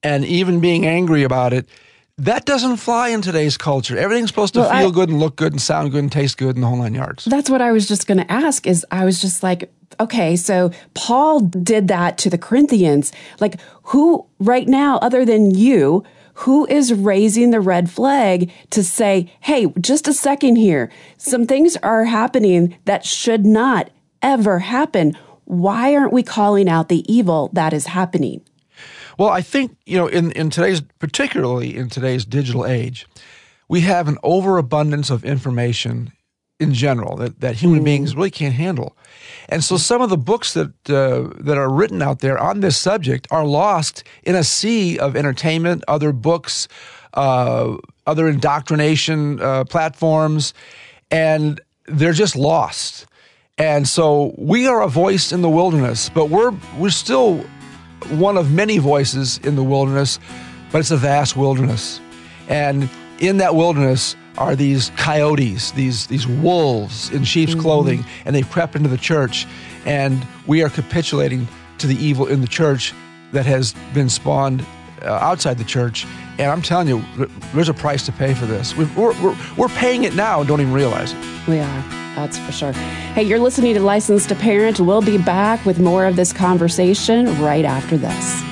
and 0.04 0.24
even 0.24 0.60
being 0.60 0.86
angry 0.86 1.24
about 1.24 1.52
it 1.52 1.68
that 2.18 2.46
doesn't 2.46 2.78
fly 2.78 3.10
in 3.10 3.22
today's 3.22 3.58
culture. 3.58 3.98
Everything's 3.98 4.30
supposed 4.30 4.54
to 4.54 4.62
well, 4.62 4.70
feel 4.70 4.90
I, 4.90 4.92
good 4.92 5.10
and 5.10 5.20
look 5.20 5.36
good 5.36 5.52
and 5.52 5.62
sound 5.62 5.92
good 5.92 6.04
and 6.04 6.12
taste 6.12 6.38
good 6.38 6.56
and 6.56 6.64
the 6.64 6.68
whole 6.68 6.78
nine 6.78 6.96
yards. 6.96 7.26
That's 7.26 7.50
what 7.50 7.62
I 7.62 7.72
was 7.72 7.88
just 7.88 8.08
going 8.08 8.20
to 8.20 8.32
ask. 8.32 8.66
Is 8.66 8.86
I 8.90 9.04
was 9.04 9.20
just 9.20 9.44
like, 9.44 9.72
okay, 10.00 10.36
so 10.36 10.72
Paul 10.94 11.42
did 11.42 11.90
that 11.90 12.18
to 12.20 12.30
the 12.30 12.38
Corinthians. 12.38 13.12
Like, 13.40 13.60
who 13.84 14.26
right 14.40 14.68
now, 14.68 14.98
other 15.00 15.26
than 15.26 15.52
you, 15.52 16.04
who 16.40 16.66
is 16.68 16.94
raising 16.94 17.52
the 17.52 17.62
red 17.62 17.90
flag 17.90 18.52
to 18.70 18.84
say, 18.84 19.32
hey, 19.42 19.68
just 19.80 20.08
a 20.08 20.14
second 20.14 20.56
here. 20.58 20.92
Some 21.18 21.46
things 21.46 21.78
are 21.78 22.06
happening 22.06 22.78
that 22.86 23.06
should 23.06 23.46
not 23.46 23.90
ever 24.22 24.60
happen. 24.60 25.18
Why 25.46 25.96
aren't 25.96 26.14
we 26.14 26.24
calling 26.24 26.68
out 26.68 26.90
the 26.90 27.10
evil 27.14 27.50
that 27.54 27.74
is 27.74 27.88
happening? 27.88 28.42
Well, 29.18 29.30
I 29.30 29.42
think, 29.42 29.78
you 29.86 29.98
know, 29.98 30.08
in, 30.08 30.32
in 30.32 30.50
today's, 30.50 30.82
particularly 31.00 31.76
in 31.76 31.90
today's 31.90 32.26
digital 32.26 32.66
age, 32.66 33.08
we 33.68 33.82
have 33.82 34.08
an 34.08 34.18
overabundance 34.24 35.10
of 35.10 35.24
information 35.24 36.12
in 36.60 36.74
general 36.74 37.18
that, 37.18 37.42
that 37.42 37.56
human 37.56 37.82
mm. 37.82 37.86
beings 37.86 38.16
really 38.16 38.32
can't 38.32 38.54
handle. 38.54 38.96
And 39.50 39.64
so 39.64 39.78
some 39.78 40.02
of 40.02 40.10
the 40.10 40.18
books 40.18 40.54
that, 40.54 40.72
uh, 40.90 41.34
that 41.44 41.58
are 41.58 41.70
written 41.70 42.02
out 42.02 42.20
there 42.20 42.38
on 42.38 42.62
this 42.62 42.78
subject 42.78 43.28
are 43.32 43.46
lost 43.46 44.04
in 44.24 44.36
a 44.36 44.44
sea 44.44 44.98
of 44.98 45.16
entertainment, 45.16 45.84
other 45.88 46.14
books, 46.14 46.68
uh, 47.14 47.76
other 48.08 48.28
indoctrination 48.28 49.42
uh, 49.42 49.66
platforms, 49.66 50.54
and 51.12 51.60
they're 51.88 52.14
just 52.14 52.36
lost. 52.36 53.06
And 53.58 53.88
so 53.88 54.34
we 54.38 54.68
are 54.68 54.82
a 54.82 54.88
voice 54.88 55.32
in 55.32 55.42
the 55.42 55.50
wilderness, 55.50 56.10
but 56.10 56.30
we're, 56.30 56.54
we're 56.78 56.90
still 56.90 57.46
one 58.12 58.38
of 58.38 58.52
many 58.52 58.78
voices 58.78 59.40
in 59.40 59.56
the 59.56 59.64
wilderness, 59.64 60.20
but 60.72 60.80
it's 60.80 60.92
a 60.92 60.98
vast 60.98 61.36
wilderness. 61.36 62.00
And 62.48 62.90
in 63.20 63.38
that 63.38 63.56
wilderness 63.56 64.16
are 64.38 64.56
these 64.56 64.92
coyotes, 64.98 65.72
these, 65.72 66.08
these 66.08 66.28
wolves 66.28 67.10
in 67.10 67.24
sheep's 67.24 67.54
mm-hmm. 67.54 67.62
clothing, 67.62 68.06
and 68.26 68.36
they've 68.36 68.50
crept 68.50 68.76
into 68.76 68.90
the 68.90 68.98
church. 68.98 69.48
And 69.86 70.26
we 70.46 70.64
are 70.64 70.70
capitulating 70.70 71.48
to 71.78 71.88
the 71.88 71.96
evil 71.96 72.28
in 72.28 72.42
the 72.42 72.48
church 72.48 72.94
that 73.32 73.46
has 73.46 73.74
been 73.94 74.10
spawned 74.10 74.66
uh, 75.02 75.08
outside 75.12 75.58
the 75.58 75.64
church. 75.64 76.06
And 76.38 76.52
I'm 76.52 76.62
telling 76.62 76.88
you, 76.88 77.04
there's 77.54 77.70
a 77.70 77.74
price 77.74 78.06
to 78.08 78.12
pay 78.12 78.34
for 78.34 78.46
this. 78.46 78.76
We're, 78.76 78.90
we're, 78.96 79.38
we're 79.58 79.70
paying 79.70 80.04
it 80.04 80.16
now 80.16 80.40
and 80.40 80.48
don't 80.48 80.62
even 80.62 80.74
realize 80.74 81.14
it. 81.14 81.48
We 81.48 81.60
are. 81.60 82.05
That's 82.16 82.38
for 82.38 82.52
sure. 82.52 82.72
Hey, 82.72 83.24
you're 83.24 83.40
listening 83.40 83.74
to 83.76 83.82
Licensed 83.82 84.30
to 84.30 84.36
Parent. 84.36 84.80
We'll 84.80 85.02
be 85.02 85.18
back 85.18 85.66
with 85.66 85.80
more 85.80 86.06
of 86.06 86.16
this 86.16 86.32
conversation 86.32 87.26
right 87.42 87.66
after 87.66 87.98
this. 87.98 88.44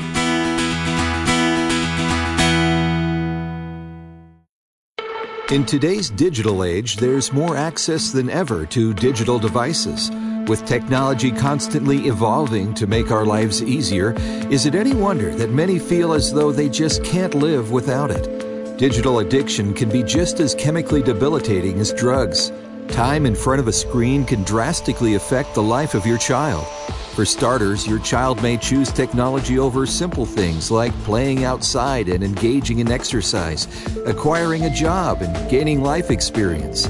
In 5.52 5.66
today's 5.66 6.10
digital 6.10 6.64
age, 6.64 6.96
there's 6.98 7.32
more 7.32 7.56
access 7.56 8.12
than 8.12 8.30
ever 8.30 8.66
to 8.68 8.94
digital 8.94 9.38
devices. 9.38 10.10
With 10.48 10.66
technology 10.66 11.32
constantly 11.32 12.08
evolving 12.08 12.74
to 12.74 12.88
make 12.88 13.12
our 13.12 13.24
lives 13.24 13.62
easier, 13.62 14.14
is 14.50 14.66
it 14.66 14.74
any 14.74 14.96
wonder 14.96 15.34
that 15.36 15.52
many 15.52 15.78
feel 15.80 16.14
as 16.14 16.34
though 16.34 16.52
they 16.52 16.70
just 16.70 17.04
can't 17.04 17.36
live 17.36 17.72
without 17.72 18.10
it? 18.10 18.78
Digital 18.78 19.20
addiction 19.20 19.74
can 19.74 19.90
be 19.90 20.02
just 20.02 20.40
as 20.40 20.56
chemically 20.56 21.04
debilitating 21.04 21.80
as 21.80 21.94
drugs. 21.94 22.52
Time 22.90 23.26
in 23.26 23.36
front 23.36 23.60
of 23.60 23.68
a 23.68 23.74
screen 23.74 24.26
can 24.26 24.44
drastically 24.44 25.16
affect 25.16 25.56
the 25.56 25.64
life 25.64 25.96
of 25.96 26.06
your 26.06 26.18
child. 26.18 26.66
For 27.16 27.26
starters, 27.26 27.88
your 27.88 28.00
child 28.00 28.42
may 28.42 28.58
choose 28.58 28.92
technology 28.92 29.60
over 29.60 29.86
simple 29.86 30.26
things 30.26 30.72
like 30.72 30.92
playing 31.04 31.44
outside 31.44 32.10
and 32.10 32.24
engaging 32.24 32.80
in 32.80 32.92
exercise, 32.92 33.68
acquiring 34.06 34.66
a 34.66 34.74
job, 34.74 35.22
and 35.22 35.50
gaining 35.50 35.82
life 35.82 36.12
experience. 36.12 36.90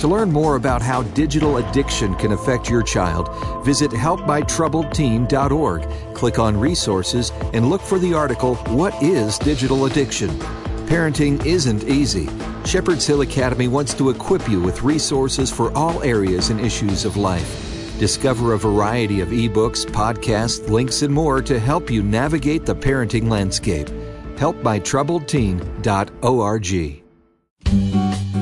To 0.00 0.08
learn 0.08 0.32
more 0.32 0.56
about 0.56 0.82
how 0.82 1.04
digital 1.14 1.58
addiction 1.58 2.16
can 2.16 2.32
affect 2.32 2.68
your 2.68 2.82
child, 2.82 3.30
visit 3.64 3.92
helpmytroubledteen.org, 3.92 6.14
click 6.14 6.38
on 6.38 6.58
resources, 6.58 7.30
and 7.52 7.70
look 7.70 7.80
for 7.80 7.98
the 7.98 8.12
article, 8.12 8.56
What 8.66 9.00
is 9.02 9.38
Digital 9.38 9.86
Addiction? 9.86 10.61
Parenting 10.86 11.44
isn't 11.46 11.84
easy. 11.84 12.28
Shepherd's 12.64 13.06
Hill 13.06 13.22
Academy 13.22 13.68
wants 13.68 13.94
to 13.94 14.10
equip 14.10 14.48
you 14.48 14.60
with 14.60 14.82
resources 14.82 15.50
for 15.50 15.72
all 15.76 16.02
areas 16.02 16.50
and 16.50 16.60
issues 16.60 17.04
of 17.04 17.16
life. 17.16 17.68
Discover 17.98 18.52
a 18.52 18.58
variety 18.58 19.20
of 19.20 19.28
ebooks, 19.28 19.86
podcasts, 19.86 20.68
links, 20.68 21.02
and 21.02 21.14
more 21.14 21.40
to 21.42 21.58
help 21.58 21.90
you 21.90 22.02
navigate 22.02 22.66
the 22.66 22.74
parenting 22.74 23.28
landscape. 23.28 23.88
HelpMyTroubledTeen.org. 24.36 27.02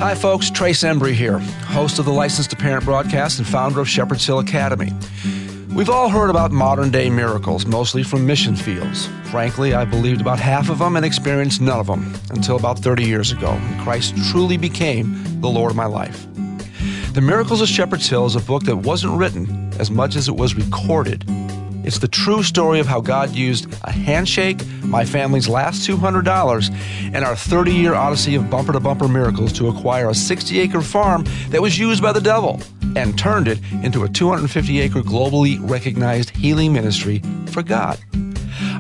Hi, 0.01 0.15
folks. 0.15 0.51
Trace 0.51 0.83
Embry 0.83 1.13
here, 1.13 1.39
host 1.39 1.99
of 1.99 2.07
the 2.07 2.11
Licensed 2.11 2.49
to 2.51 2.57
Parent 2.57 2.87
broadcast 2.87 3.39
and 3.39 3.47
founder 3.47 3.81
of 3.81 3.89
Shepherd's 3.89 4.25
Hill 4.25 4.39
Academy. 4.39 4.91
We've 5.75 5.89
all 5.89 6.09
heard 6.09 6.31
about 6.31 6.51
modern 6.51 6.91
day 6.91 7.09
miracles, 7.11 7.65
mostly 7.65 8.03
from 8.03 8.27
mission 8.27 8.57
fields. 8.57 9.09
Frankly, 9.31 9.73
I 9.73 9.85
believed 9.85 10.21
about 10.21 10.39
half 10.39 10.69
of 10.69 10.79
them 10.79 10.97
and 10.97 11.07
experienced 11.07 11.61
none 11.61 11.79
of 11.79 11.87
them 11.87 12.15
until 12.31 12.57
about 12.57 12.79
30 12.79 13.05
years 13.05 13.33
ago, 13.33 13.53
when 13.53 13.81
Christ 13.85 14.17
truly 14.31 14.57
became 14.57 15.41
the 15.41 15.49
Lord 15.49 15.71
of 15.71 15.77
my 15.77 15.87
life. 15.87 16.27
The 17.15 17.21
Miracles 17.21 17.61
of 17.61 17.69
Shepherd's 17.69 18.09
Hill 18.09 18.27
is 18.27 18.37
a 18.37 18.41
book 18.41 18.65
that 18.65 18.77
wasn't 18.77 19.19
written 19.19 19.73
as 19.79 19.91
much 19.91 20.17
as 20.17 20.29
it 20.29 20.37
was 20.37 20.55
recorded 20.55 21.25
it's 21.83 21.99
the 21.99 22.09
true 22.09 22.43
story 22.43 22.79
of 22.79 22.87
how 22.87 23.01
God 23.01 23.31
used 23.31 23.67
a 23.85 23.91
handshake, 23.91 24.67
my 24.83 25.05
family's 25.05 25.49
last 25.49 25.89
$200, 25.89 26.71
and 27.15 27.25
our 27.25 27.35
30 27.35 27.73
year 27.73 27.95
odyssey 27.95 28.35
of 28.35 28.51
bumper 28.51 28.73
to 28.73 28.81
bumper 28.81 29.09
miracles 29.09 29.53
to 29.55 29.69
acquire 29.69 30.11
a 30.11 30.15
60 30.15 30.61
acre 30.61 30.83
farm 30.83 31.25
that 31.49 31.63
was 31.63 31.79
used 31.79 32.03
by 32.03 32.13
the 32.13 32.21
devil 32.21 32.61
and 32.97 33.19
turned 33.19 33.49
it 33.49 33.59
into 33.83 34.05
a 34.05 34.09
250 34.09 34.81
acre 34.81 35.03
globally 35.03 35.59
recognized 35.69 36.31
healing 36.31 36.73
ministry 36.73 37.21
for 37.47 37.63
God. 37.63 37.99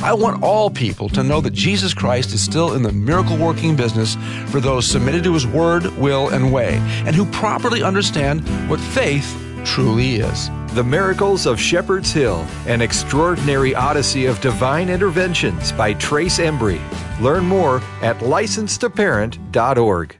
I 0.02 0.14
want 0.14 0.42
all 0.42 0.70
people 0.70 1.08
to 1.10 1.22
know 1.22 1.40
that 1.40 1.52
Jesus 1.52 1.94
Christ 1.94 2.32
is 2.32 2.42
still 2.42 2.74
in 2.74 2.82
the 2.82 2.92
miracle 2.92 3.36
working 3.36 3.76
business 3.76 4.16
for 4.46 4.60
those 4.60 4.86
submitted 4.86 5.24
to 5.24 5.34
his 5.34 5.46
word, 5.46 5.86
will, 5.98 6.30
and 6.30 6.52
way, 6.52 6.76
and 7.06 7.14
who 7.14 7.26
properly 7.26 7.82
understand 7.82 8.40
what 8.68 8.80
faith 8.80 9.36
truly 9.64 10.16
is. 10.16 10.50
The 10.74 10.84
Miracles 10.84 11.46
of 11.46 11.60
Shepherd's 11.60 12.12
Hill, 12.12 12.46
an 12.66 12.80
extraordinary 12.80 13.74
odyssey 13.74 14.26
of 14.26 14.40
divine 14.40 14.88
interventions 14.88 15.72
by 15.72 15.94
Trace 15.94 16.38
Embry. 16.38 16.80
Learn 17.20 17.44
more 17.44 17.82
at 18.02 18.18
licensedtoparent.org. 18.18 20.19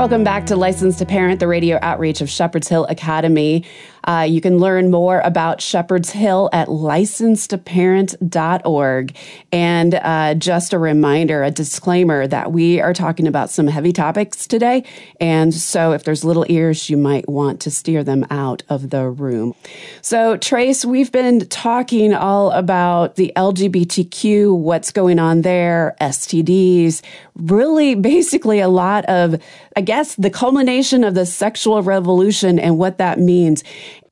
Welcome 0.00 0.24
back 0.24 0.46
to 0.46 0.56
Licensed 0.56 1.00
to 1.00 1.04
Parent, 1.04 1.40
the 1.40 1.46
radio 1.46 1.78
outreach 1.82 2.22
of 2.22 2.30
Shepherd's 2.30 2.68
Hill 2.68 2.86
Academy. 2.86 3.66
Uh, 4.04 4.26
you 4.28 4.40
can 4.40 4.58
learn 4.58 4.90
more 4.90 5.20
about 5.20 5.60
Shepherd's 5.60 6.10
Hill 6.10 6.48
at 6.52 6.68
licensedtoparent.org. 6.68 9.16
And 9.52 9.94
uh, 9.94 10.34
just 10.34 10.72
a 10.72 10.78
reminder, 10.78 11.42
a 11.42 11.50
disclaimer 11.50 12.26
that 12.26 12.52
we 12.52 12.80
are 12.80 12.94
talking 12.94 13.26
about 13.26 13.50
some 13.50 13.66
heavy 13.66 13.92
topics 13.92 14.46
today. 14.46 14.84
And 15.20 15.52
so 15.52 15.92
if 15.92 16.04
there's 16.04 16.24
little 16.24 16.46
ears, 16.48 16.88
you 16.88 16.96
might 16.96 17.28
want 17.28 17.60
to 17.60 17.70
steer 17.70 18.02
them 18.02 18.26
out 18.30 18.62
of 18.68 18.90
the 18.90 19.08
room. 19.08 19.54
So, 20.02 20.36
Trace, 20.36 20.84
we've 20.84 21.12
been 21.12 21.46
talking 21.48 22.14
all 22.14 22.50
about 22.52 23.16
the 23.16 23.32
LGBTQ, 23.36 24.56
what's 24.56 24.90
going 24.90 25.18
on 25.18 25.42
there, 25.42 25.96
STDs, 26.00 27.02
really 27.36 27.94
basically 27.94 28.60
a 28.60 28.68
lot 28.68 29.04
of, 29.06 29.40
I 29.76 29.80
guess, 29.80 30.14
the 30.16 30.30
culmination 30.30 31.04
of 31.04 31.14
the 31.14 31.26
sexual 31.26 31.82
revolution 31.82 32.58
and 32.58 32.78
what 32.78 32.98
that 32.98 33.18
means. 33.18 33.62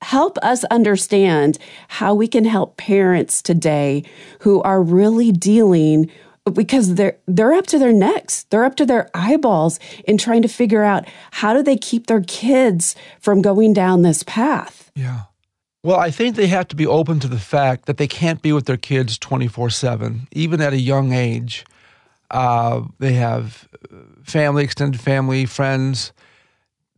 Help 0.02 0.38
us 0.38 0.64
understand 0.64 1.58
how 1.88 2.14
we 2.14 2.28
can 2.28 2.44
help 2.44 2.76
parents 2.76 3.42
today 3.42 4.04
who 4.40 4.62
are 4.62 4.82
really 4.82 5.32
dealing 5.32 6.10
because 6.52 6.94
they're 6.94 7.18
they're 7.26 7.52
up 7.52 7.66
to 7.66 7.78
their 7.78 7.92
necks. 7.92 8.44
They're 8.44 8.64
up 8.64 8.76
to 8.76 8.86
their 8.86 9.10
eyeballs 9.14 9.78
in 10.06 10.18
trying 10.18 10.42
to 10.42 10.48
figure 10.48 10.82
out 10.82 11.06
how 11.30 11.52
do 11.52 11.62
they 11.62 11.76
keep 11.76 12.06
their 12.06 12.22
kids 12.22 12.96
from 13.20 13.42
going 13.42 13.72
down 13.72 14.02
this 14.02 14.22
path. 14.22 14.90
Yeah. 14.94 15.22
Well 15.84 15.98
i 15.98 16.10
think 16.10 16.34
they 16.34 16.48
have 16.48 16.68
to 16.68 16.76
be 16.76 16.86
open 16.86 17.20
to 17.20 17.28
the 17.28 17.38
fact 17.38 17.86
that 17.86 17.98
they 17.98 18.08
can't 18.08 18.42
be 18.42 18.52
with 18.52 18.66
their 18.66 18.76
kids 18.76 19.18
24-7 19.18 20.26
even 20.32 20.60
at 20.60 20.72
a 20.72 20.78
young 20.78 21.12
age. 21.12 21.64
Uh, 22.30 22.82
they 22.98 23.14
have 23.14 23.68
family 24.22 24.64
extended 24.64 25.00
family 25.00 25.46
friends 25.46 26.12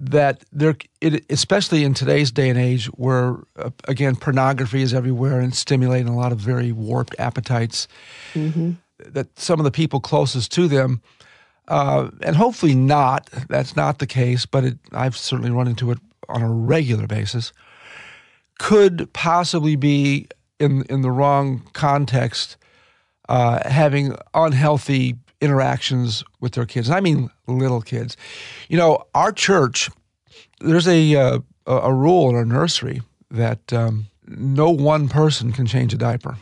that 0.00 0.42
they're 0.50 0.76
it, 1.02 1.24
especially 1.30 1.84
in 1.84 1.92
today's 1.92 2.30
day 2.30 2.48
and 2.48 2.58
age 2.58 2.86
where 2.86 3.36
uh, 3.56 3.70
again 3.86 4.16
pornography 4.16 4.80
is 4.80 4.94
everywhere 4.94 5.40
and 5.40 5.54
stimulating 5.54 6.08
a 6.08 6.16
lot 6.16 6.32
of 6.32 6.38
very 6.38 6.72
warped 6.72 7.14
appetites 7.18 7.86
mm-hmm. 8.32 8.72
that 8.98 9.38
some 9.38 9.60
of 9.60 9.64
the 9.64 9.70
people 9.70 10.00
closest 10.00 10.50
to 10.52 10.66
them 10.68 11.02
uh, 11.68 12.08
and 12.22 12.34
hopefully 12.34 12.74
not 12.74 13.28
that's 13.48 13.76
not 13.76 13.98
the 13.98 14.06
case 14.06 14.46
but 14.46 14.64
it, 14.64 14.78
i've 14.92 15.16
certainly 15.16 15.50
run 15.50 15.68
into 15.68 15.90
it 15.90 15.98
on 16.30 16.42
a 16.42 16.50
regular 16.50 17.06
basis 17.06 17.52
could 18.58 19.12
possibly 19.12 19.76
be 19.76 20.26
in 20.58 20.82
in 20.84 21.02
the 21.02 21.10
wrong 21.10 21.62
context 21.74 22.56
uh, 23.28 23.68
having 23.68 24.16
unhealthy 24.32 25.16
interactions 25.40 26.22
with 26.40 26.52
their 26.52 26.66
kids. 26.66 26.88
And 26.88 26.96
I 26.96 27.00
mean 27.00 27.30
little 27.46 27.80
kids. 27.80 28.16
You 28.68 28.76
know, 28.76 29.04
our 29.14 29.32
church, 29.32 29.90
there's 30.60 30.88
a 30.88 31.16
uh, 31.16 31.38
a 31.66 31.92
rule 31.92 32.28
in 32.30 32.36
our 32.36 32.44
nursery 32.44 33.02
that 33.30 33.72
um, 33.72 34.06
no 34.26 34.70
one 34.70 35.08
person 35.08 35.52
can 35.52 35.66
change 35.66 35.94
a 35.94 35.98
diaper, 35.98 36.36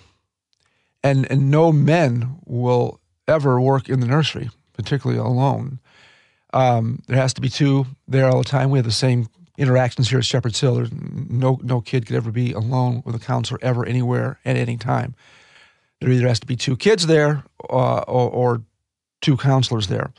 and 1.02 1.30
and 1.30 1.50
no 1.50 1.72
men 1.72 2.38
will 2.46 3.00
ever 3.26 3.60
work 3.60 3.88
in 3.88 4.00
the 4.00 4.06
nursery, 4.06 4.50
particularly 4.72 5.20
alone. 5.20 5.78
Um, 6.54 7.02
there 7.06 7.18
has 7.18 7.34
to 7.34 7.40
be 7.40 7.50
two 7.50 7.86
there 8.06 8.28
all 8.28 8.38
the 8.38 8.44
time. 8.44 8.70
We 8.70 8.78
have 8.78 8.86
the 8.86 8.90
same 8.90 9.28
interactions 9.58 10.08
here 10.08 10.18
at 10.18 10.24
Shepherd's 10.24 10.60
Hill. 10.60 10.76
There's 10.76 10.92
no 10.92 11.58
no 11.62 11.80
kid 11.80 12.06
could 12.06 12.16
ever 12.16 12.30
be 12.30 12.52
alone 12.52 13.02
with 13.04 13.14
a 13.14 13.18
counselor 13.18 13.58
ever 13.62 13.84
anywhere 13.84 14.38
at 14.44 14.56
any 14.56 14.76
time. 14.76 15.14
There 16.00 16.10
either 16.10 16.28
has 16.28 16.40
to 16.40 16.46
be 16.46 16.56
two 16.56 16.76
kids 16.76 17.06
there 17.06 17.42
uh, 17.68 18.00
or, 18.02 18.30
or 18.30 18.62
two 19.20 19.36
counselors 19.36 19.88
there. 19.88 20.12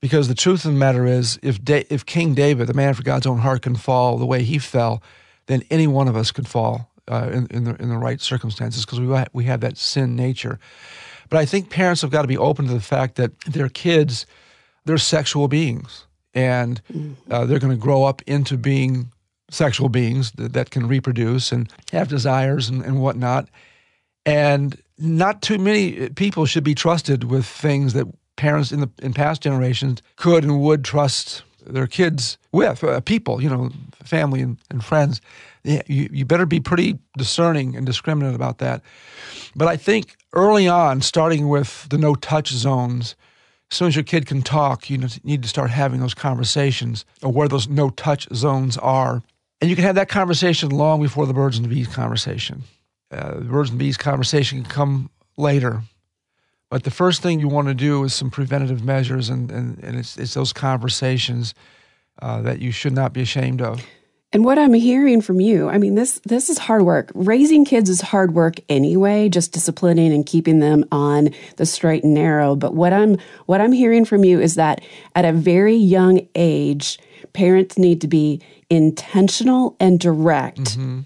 Because 0.00 0.28
the 0.28 0.34
truth 0.34 0.64
of 0.64 0.72
the 0.72 0.78
matter 0.78 1.06
is, 1.06 1.38
if, 1.42 1.62
da- 1.62 1.86
if 1.90 2.06
King 2.06 2.34
David, 2.34 2.66
the 2.66 2.74
man 2.74 2.94
for 2.94 3.02
God's 3.02 3.26
own 3.26 3.38
heart, 3.38 3.62
can 3.62 3.76
fall 3.76 4.16
the 4.16 4.26
way 4.26 4.42
he 4.42 4.58
fell, 4.58 5.02
then 5.46 5.62
any 5.70 5.86
one 5.86 6.08
of 6.08 6.16
us 6.16 6.30
could 6.30 6.48
fall 6.48 6.90
uh, 7.08 7.28
in, 7.32 7.46
in, 7.50 7.64
the, 7.64 7.74
in 7.82 7.88
the 7.90 7.98
right 7.98 8.20
circumstances 8.20 8.86
because 8.86 9.00
we, 9.00 9.24
we 9.32 9.44
have 9.44 9.60
that 9.60 9.76
sin 9.76 10.16
nature. 10.16 10.58
But 11.28 11.38
I 11.38 11.44
think 11.44 11.70
parents 11.70 12.02
have 12.02 12.10
got 12.10 12.22
to 12.22 12.28
be 12.28 12.38
open 12.38 12.66
to 12.66 12.72
the 12.72 12.80
fact 12.80 13.16
that 13.16 13.38
their 13.40 13.68
kids, 13.68 14.26
they're 14.84 14.98
sexual 14.98 15.48
beings, 15.48 16.06
and 16.34 16.80
uh, 17.30 17.44
they're 17.44 17.58
going 17.58 17.76
to 17.76 17.76
grow 17.76 18.04
up 18.04 18.22
into 18.22 18.56
being 18.56 19.12
sexual 19.50 19.88
beings 19.88 20.32
that, 20.32 20.52
that 20.52 20.70
can 20.70 20.86
reproduce 20.86 21.52
and 21.52 21.70
have 21.92 22.08
desires 22.08 22.68
and, 22.68 22.82
and 22.82 23.02
whatnot. 23.02 23.48
And 24.24 24.80
not 24.98 25.42
too 25.42 25.58
many 25.58 26.10
people 26.10 26.46
should 26.46 26.64
be 26.64 26.74
trusted 26.74 27.24
with 27.24 27.46
things 27.46 27.92
that 27.94 28.06
parents 28.36 28.72
in 28.72 28.80
the 28.80 28.90
in 29.02 29.12
past 29.12 29.42
generations 29.42 30.02
could 30.16 30.44
and 30.44 30.60
would 30.60 30.84
trust 30.84 31.42
their 31.66 31.86
kids 31.86 32.38
with 32.52 32.82
uh, 32.82 33.00
people, 33.00 33.42
you 33.42 33.48
know, 33.48 33.70
family 34.02 34.40
and, 34.40 34.58
and 34.70 34.84
friends. 34.84 35.20
You, 35.62 35.82
you 35.86 36.24
better 36.24 36.46
be 36.46 36.60
pretty 36.60 36.98
discerning 37.16 37.76
and 37.76 37.84
discriminate 37.84 38.34
about 38.34 38.58
that. 38.58 38.82
But 39.54 39.68
I 39.68 39.76
think 39.76 40.16
early 40.32 40.66
on, 40.68 41.02
starting 41.02 41.48
with 41.48 41.88
the 41.90 41.98
no 41.98 42.14
touch 42.14 42.48
zones, 42.50 43.14
as 43.70 43.76
soon 43.76 43.88
as 43.88 43.96
your 43.96 44.04
kid 44.04 44.26
can 44.26 44.42
talk, 44.42 44.90
you 44.90 44.98
need 45.22 45.42
to 45.42 45.48
start 45.48 45.70
having 45.70 46.00
those 46.00 46.14
conversations 46.14 47.04
of 47.22 47.34
where 47.34 47.48
those 47.48 47.68
no 47.68 47.90
touch 47.90 48.26
zones 48.34 48.76
are. 48.78 49.22
And 49.60 49.68
you 49.68 49.76
can 49.76 49.84
have 49.84 49.96
that 49.96 50.08
conversation 50.08 50.70
long 50.70 51.02
before 51.02 51.26
the 51.26 51.34
birds 51.34 51.58
and 51.58 51.64
the 51.64 51.68
bees 51.68 51.88
conversation. 51.88 52.62
Uh, 53.10 53.34
the 53.34 53.44
birds 53.44 53.70
and 53.70 53.78
bees 53.78 53.96
conversation 53.96 54.62
can 54.62 54.70
come 54.70 55.10
later 55.36 55.82
but 56.70 56.84
the 56.84 56.90
first 56.90 57.20
thing 57.20 57.40
you 57.40 57.48
want 57.48 57.68
to 57.68 57.74
do 57.74 58.04
is 58.04 58.14
some 58.14 58.30
preventative 58.30 58.84
measures, 58.84 59.28
and, 59.28 59.50
and, 59.50 59.82
and 59.82 59.98
it's, 59.98 60.16
it's 60.16 60.34
those 60.34 60.52
conversations 60.52 61.52
uh, 62.22 62.40
that 62.42 62.60
you 62.60 62.70
should 62.70 62.92
not 62.92 63.12
be 63.12 63.20
ashamed 63.20 63.60
of. 63.60 63.84
And 64.32 64.44
what 64.44 64.60
I'm 64.60 64.74
hearing 64.74 65.20
from 65.20 65.40
you, 65.40 65.68
I 65.68 65.78
mean, 65.78 65.96
this 65.96 66.20
this 66.24 66.48
is 66.48 66.56
hard 66.56 66.82
work. 66.82 67.10
Raising 67.16 67.64
kids 67.64 67.90
is 67.90 68.00
hard 68.00 68.32
work 68.32 68.60
anyway, 68.68 69.28
just 69.28 69.50
disciplining 69.50 70.12
and 70.12 70.24
keeping 70.24 70.60
them 70.60 70.84
on 70.92 71.30
the 71.56 71.66
straight 71.66 72.04
and 72.04 72.14
narrow. 72.14 72.54
But 72.54 72.74
what 72.74 72.92
I'm 72.92 73.18
what 73.46 73.60
I'm 73.60 73.72
hearing 73.72 74.04
from 74.04 74.22
you 74.24 74.40
is 74.40 74.54
that 74.54 74.82
at 75.16 75.24
a 75.24 75.32
very 75.32 75.74
young 75.74 76.28
age, 76.36 77.00
parents 77.32 77.76
need 77.76 78.00
to 78.02 78.08
be 78.08 78.40
intentional 78.68 79.74
and 79.80 79.98
direct 79.98 80.78
mm-hmm. 80.78 81.00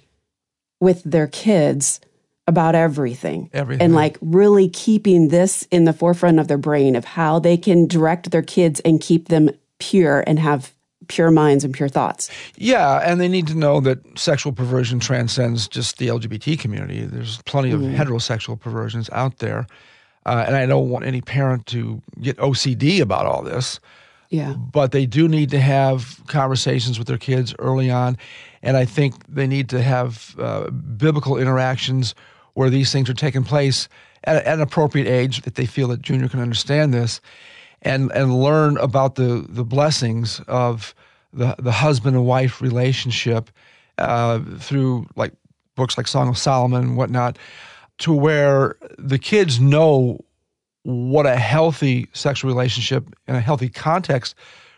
with 0.81 1.03
their 1.05 1.27
kids 1.27 2.01
about 2.47 2.75
everything. 2.75 3.51
Everything. 3.53 3.83
And 3.85 3.95
like 3.95 4.19
really 4.21 4.69
keeping 4.69 5.29
this 5.29 5.67
in 5.71 5.85
the 5.85 5.93
forefront 5.93 6.39
of 6.39 6.49
their 6.49 6.59
brain 6.59 6.95
of 6.97 7.05
how 7.05 7.39
they 7.39 7.57
can 7.57 7.87
direct 7.87 8.31
their 8.31 8.43
kids 8.43 8.81
and 8.81 9.01
keep 9.01 9.29
them 9.29 9.51
pure 9.79 10.23
and 10.27 10.39
have 10.39 10.73
pure 11.09 11.31
minds 11.31 11.65
and 11.65 11.75
pure 11.75 11.89
thoughts. 11.89 12.31
Yeah, 12.57 13.01
and 13.05 13.21
they 13.21 13.29
need 13.29 13.47
to 13.49 13.55
know 13.55 13.81
that 13.81 13.99
sexual 14.19 14.53
perversion 14.53 15.01
transcends 15.01 15.69
just 15.69 15.99
the 15.99 16.09
LGBT 16.09 16.59
community. 16.59 17.05
There's 17.05 17.43
plenty 17.43 17.71
of 17.73 17.81
mm. 17.81 17.95
heterosexual 17.95 18.59
perversions 18.59 19.11
out 19.11 19.39
there. 19.39 19.67
Uh, 20.27 20.45
and 20.47 20.57
I 20.57 20.65
don't 20.67 20.89
want 20.89 21.05
any 21.05 21.21
parent 21.21 21.67
to 21.67 22.01
get 22.21 22.39
OCD 22.39 23.01
about 23.01 23.27
all 23.27 23.43
this. 23.43 23.79
Yeah. 24.31 24.55
But 24.55 24.93
they 24.93 25.07
do 25.07 25.29
need 25.29 25.51
to 25.51 25.61
have 25.61 26.21
conversations 26.27 26.99
with 26.99 27.07
their 27.07 27.19
kids 27.19 27.55
early 27.59 27.91
on. 27.91 28.17
And 28.63 28.77
I 28.77 28.85
think 28.87 29.15
they 29.29 29.47
need 29.47 29.69
to 29.69 29.83
have 29.83 30.35
uh, 30.39 30.71
biblical 30.71 31.37
interactions 31.37 32.15
where 32.55 32.71
these 32.71 32.93
things 32.93 33.11
are 33.11 33.15
taking 33.15 33.45
place 33.45 33.89
at, 34.25 34.37
at, 34.37 34.55
an 34.55 34.61
appropriate 34.61 35.07
age 35.07 35.43
that 35.43 35.57
they 35.57 35.67
feel 35.67 35.89
that 35.89 36.03
Junior 36.03 36.29
can 36.29 36.41
understand 36.41 36.95
this 36.95 37.21
and, 37.83 38.11
and 38.13 38.41
learn 38.41 38.79
about 38.79 39.17
the, 39.17 39.45
the 39.49 39.65
blessings 39.65 40.41
of 40.49 40.95
the, 41.33 41.55
the 41.59 41.73
husband 41.73 42.17
and 42.17 42.25
wife 42.25 42.63
relationship 42.63 43.51
uh, 43.99 44.41
through 44.59 45.07
like 45.17 45.33
books 45.75 45.99
like 45.99 46.07
Song 46.07 46.29
of 46.29 46.39
Solomon 46.39 46.83
and 46.83 46.97
whatnot, 46.97 47.39
to 47.99 48.13
where 48.13 48.77
the 48.99 49.19
kids 49.19 49.61
know 49.61 50.25
what 50.85 51.27
a 51.27 51.37
healthy 51.37 52.09
sexual 52.13 52.51
relationship 52.51 53.09
and 53.27 53.37
a 53.37 53.41
healthy 53.41 53.69
context 53.69 54.35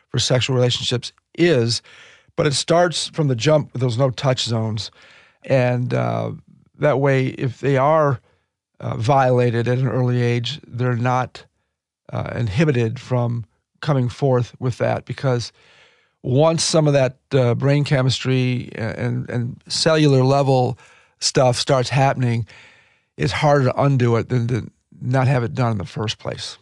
for 0.08 0.18
sexual 0.18 0.56
relationships 0.56 1.12
is. 1.34 1.82
But 2.36 2.46
it 2.46 2.54
starts 2.54 3.08
from 3.08 3.28
the 3.28 3.34
jump 3.34 3.72
those 3.72 3.98
no 3.98 4.10
touch 4.10 4.44
zones. 4.44 4.90
And 5.44 5.94
uh, 5.94 6.32
that 6.78 7.00
way, 7.00 7.26
if 7.26 7.60
they 7.60 7.76
are 7.76 8.20
uh, 8.80 8.96
violated 8.96 9.68
at 9.68 9.78
an 9.78 9.88
early 9.88 10.22
age, 10.22 10.60
they're 10.66 10.96
not 10.96 11.44
uh, 12.12 12.32
inhibited 12.34 13.00
from 13.00 13.44
coming 13.80 14.08
forth 14.08 14.54
with 14.58 14.78
that 14.78 15.04
because 15.04 15.52
once 16.22 16.62
some 16.64 16.86
of 16.86 16.92
that 16.92 17.18
uh, 17.32 17.54
brain 17.54 17.84
chemistry 17.84 18.70
and, 18.74 19.28
and 19.30 19.62
cellular 19.68 20.24
level 20.24 20.78
stuff 21.20 21.56
starts 21.56 21.88
happening, 21.88 22.46
it's 23.16 23.32
harder 23.32 23.66
to 23.66 23.82
undo 23.82 24.16
it 24.16 24.28
than 24.28 24.48
to 24.48 24.70
not 25.00 25.28
have 25.28 25.44
it 25.44 25.54
done 25.54 25.72
in 25.72 25.78
the 25.78 25.84
first 25.84 26.18
place. 26.18 26.58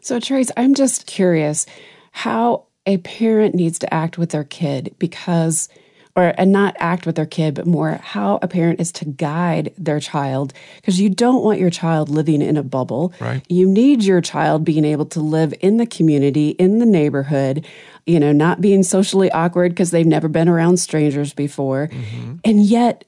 So, 0.00 0.20
Trace, 0.20 0.50
I'm 0.56 0.74
just 0.74 1.06
curious 1.06 1.66
how 2.12 2.66
a 2.86 2.98
parent 2.98 3.54
needs 3.54 3.78
to 3.80 3.92
act 3.92 4.16
with 4.16 4.30
their 4.30 4.44
kid 4.44 4.94
because 4.98 5.68
or 6.16 6.34
and 6.38 6.50
not 6.50 6.74
act 6.78 7.04
with 7.06 7.14
their 7.14 7.26
kid, 7.26 7.54
but 7.54 7.66
more 7.66 8.00
how 8.02 8.38
a 8.40 8.48
parent 8.48 8.80
is 8.80 8.90
to 8.90 9.04
guide 9.04 9.72
their 9.76 10.00
child 10.00 10.54
because 10.76 10.98
you 10.98 11.10
don't 11.10 11.44
want 11.44 11.60
your 11.60 11.70
child 11.70 12.08
living 12.08 12.40
in 12.40 12.56
a 12.56 12.62
bubble. 12.62 13.12
Right. 13.20 13.44
You 13.48 13.68
need 13.68 14.02
your 14.02 14.22
child 14.22 14.64
being 14.64 14.84
able 14.84 15.06
to 15.06 15.20
live 15.20 15.52
in 15.60 15.76
the 15.76 15.86
community, 15.86 16.50
in 16.50 16.78
the 16.78 16.86
neighborhood, 16.86 17.66
you 18.06 18.18
know, 18.18 18.32
not 18.32 18.62
being 18.62 18.82
socially 18.82 19.30
awkward 19.30 19.72
because 19.72 19.90
they've 19.90 20.06
never 20.06 20.28
been 20.28 20.48
around 20.48 20.78
strangers 20.78 21.34
before. 21.34 21.88
Mm-hmm. 21.88 22.36
And 22.44 22.64
yet 22.64 23.04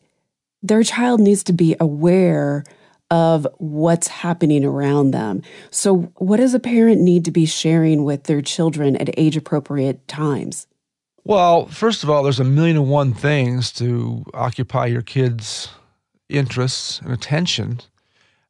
their 0.63 0.83
child 0.83 1.21
needs 1.21 1.43
to 1.45 1.53
be 1.53 1.77
aware 1.81 2.65
of 3.11 3.47
what's 3.57 4.09
happening 4.09 4.67
around 4.67 5.13
them. 5.13 5.43
So, 5.71 6.13
what 6.17 6.39
does 6.39 6.53
a 6.53 6.61
parent 6.61 7.01
need 7.01 7.25
to 7.25 7.31
be 7.31 7.47
sharing 7.47 8.05
with 8.05 8.25
their 8.25 8.43
children 8.43 8.97
at 8.97 9.09
age 9.17 9.35
appropriate 9.35 10.07
times? 10.09 10.67
Well, 11.29 11.67
first 11.67 12.03
of 12.03 12.09
all, 12.09 12.23
there's 12.23 12.41
a 12.41 12.45
million 12.45 12.79
and 12.79 12.89
one 12.89 13.13
things 13.13 13.71
to 13.75 14.25
occupy 14.33 14.87
your 14.87 15.03
kids' 15.03 15.69
interests 16.31 17.01
and 17.01 17.13
attention. 17.13 17.81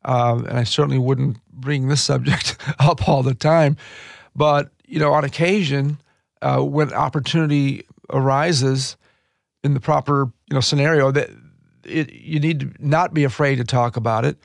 Um, 0.04 0.46
and 0.46 0.58
I 0.58 0.62
certainly 0.62 0.98
wouldn't 0.98 1.38
bring 1.52 1.88
this 1.88 2.02
subject 2.02 2.56
up 2.78 3.08
all 3.08 3.24
the 3.24 3.34
time. 3.34 3.76
But, 4.36 4.70
you 4.86 5.00
know, 5.00 5.12
on 5.12 5.24
occasion, 5.24 6.00
uh, 6.40 6.60
when 6.60 6.92
opportunity 6.92 7.84
arises, 8.10 8.96
in 9.64 9.74
the 9.74 9.80
proper 9.80 10.30
you 10.48 10.54
know 10.54 10.60
scenario 10.60 11.10
that 11.10 11.30
it, 11.84 12.12
you 12.12 12.40
need 12.40 12.60
to 12.60 12.72
not 12.78 13.14
be 13.14 13.24
afraid 13.24 13.56
to 13.56 13.64
talk 13.64 13.96
about 13.96 14.24
it. 14.24 14.36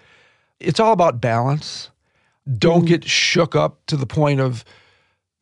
It's 0.59 0.79
all 0.79 0.93
about 0.93 1.21
balance. 1.21 1.91
Don't 2.57 2.79
mm-hmm. 2.79 2.87
get 2.87 3.05
shook 3.05 3.55
up 3.55 3.85
to 3.87 3.97
the 3.97 4.05
point 4.05 4.39
of 4.39 4.65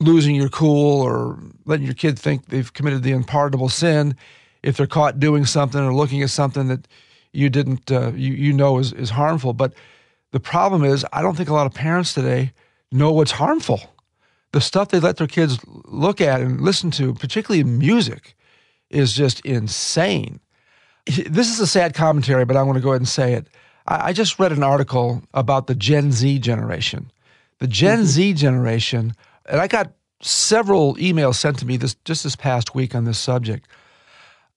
losing 0.02 0.36
your 0.36 0.50
cool 0.50 1.02
or 1.02 1.40
letting 1.66 1.86
your 1.86 1.96
kid 1.96 2.18
think 2.18 2.48
they've 2.48 2.74
committed 2.74 3.04
the 3.04 3.12
unpardonable 3.12 3.70
sin 3.70 4.16
if 4.64 4.78
they're 4.78 4.88
caught 4.88 5.20
doing 5.20 5.46
something 5.46 5.82
or 5.82 5.94
looking 5.94 6.22
at 6.22 6.30
something 6.30 6.68
that 6.68 6.88
you 7.34 7.50
didn't 7.50 7.92
uh, 7.92 8.12
you 8.14 8.34
you 8.34 8.54
know 8.54 8.78
is 8.80 8.94
is 8.94 9.12
harmful. 9.12 9.54
But 9.54 9.74
the 10.32 10.40
problem 10.40 10.84
is, 10.84 11.06
I 11.14 11.22
don't 11.22 11.36
think 11.36 11.50
a 11.50 11.54
lot 11.54 11.66
of 11.66 11.74
parents 11.74 12.14
today 12.14 12.54
know 12.92 13.12
what's 13.12 13.32
harmful. 13.32 13.82
The 14.52 14.62
stuff 14.62 14.90
they 14.90 15.00
let 15.00 15.18
their 15.18 15.28
kids 15.28 15.60
look 15.86 16.20
at 16.20 16.42
and 16.42 16.60
listen 16.60 16.92
to, 16.92 17.14
particularly 17.14 17.64
music, 17.64 18.36
is 18.90 19.14
just 19.14 19.40
insane. 19.46 20.40
This 21.06 21.50
is 21.50 21.60
a 21.60 21.68
sad 21.68 21.94
commentary, 21.94 22.46
but 22.46 22.58
I 22.58 22.64
want 22.64 22.76
to 22.76 22.82
go 22.82 22.90
ahead 22.90 23.02
and 23.02 23.08
say 23.08 23.34
it. 23.34 23.48
I 23.88 24.14
just 24.14 24.40
read 24.40 24.52
an 24.52 24.64
article 24.64 25.24
about 25.34 25.68
the 25.68 25.76
Gen 25.76 26.12
Z 26.12 26.40
generation. 26.40 27.12
The 27.60 27.68
Gen 27.68 28.00
mm-hmm. 28.00 28.08
Z 28.08 28.34
generation, 28.34 29.14
and 29.45 29.60
I 29.60 29.67
got 29.67 29.91
several 30.21 30.95
emails 30.95 31.36
sent 31.36 31.60
to 31.60 31.65
me 31.65 31.77
this 31.77 31.95
just 32.06 32.23
this 32.23 32.36
past 32.36 32.75
week 32.75 32.95
on 32.95 33.06
this 33.06 33.19
subject. 33.19 33.67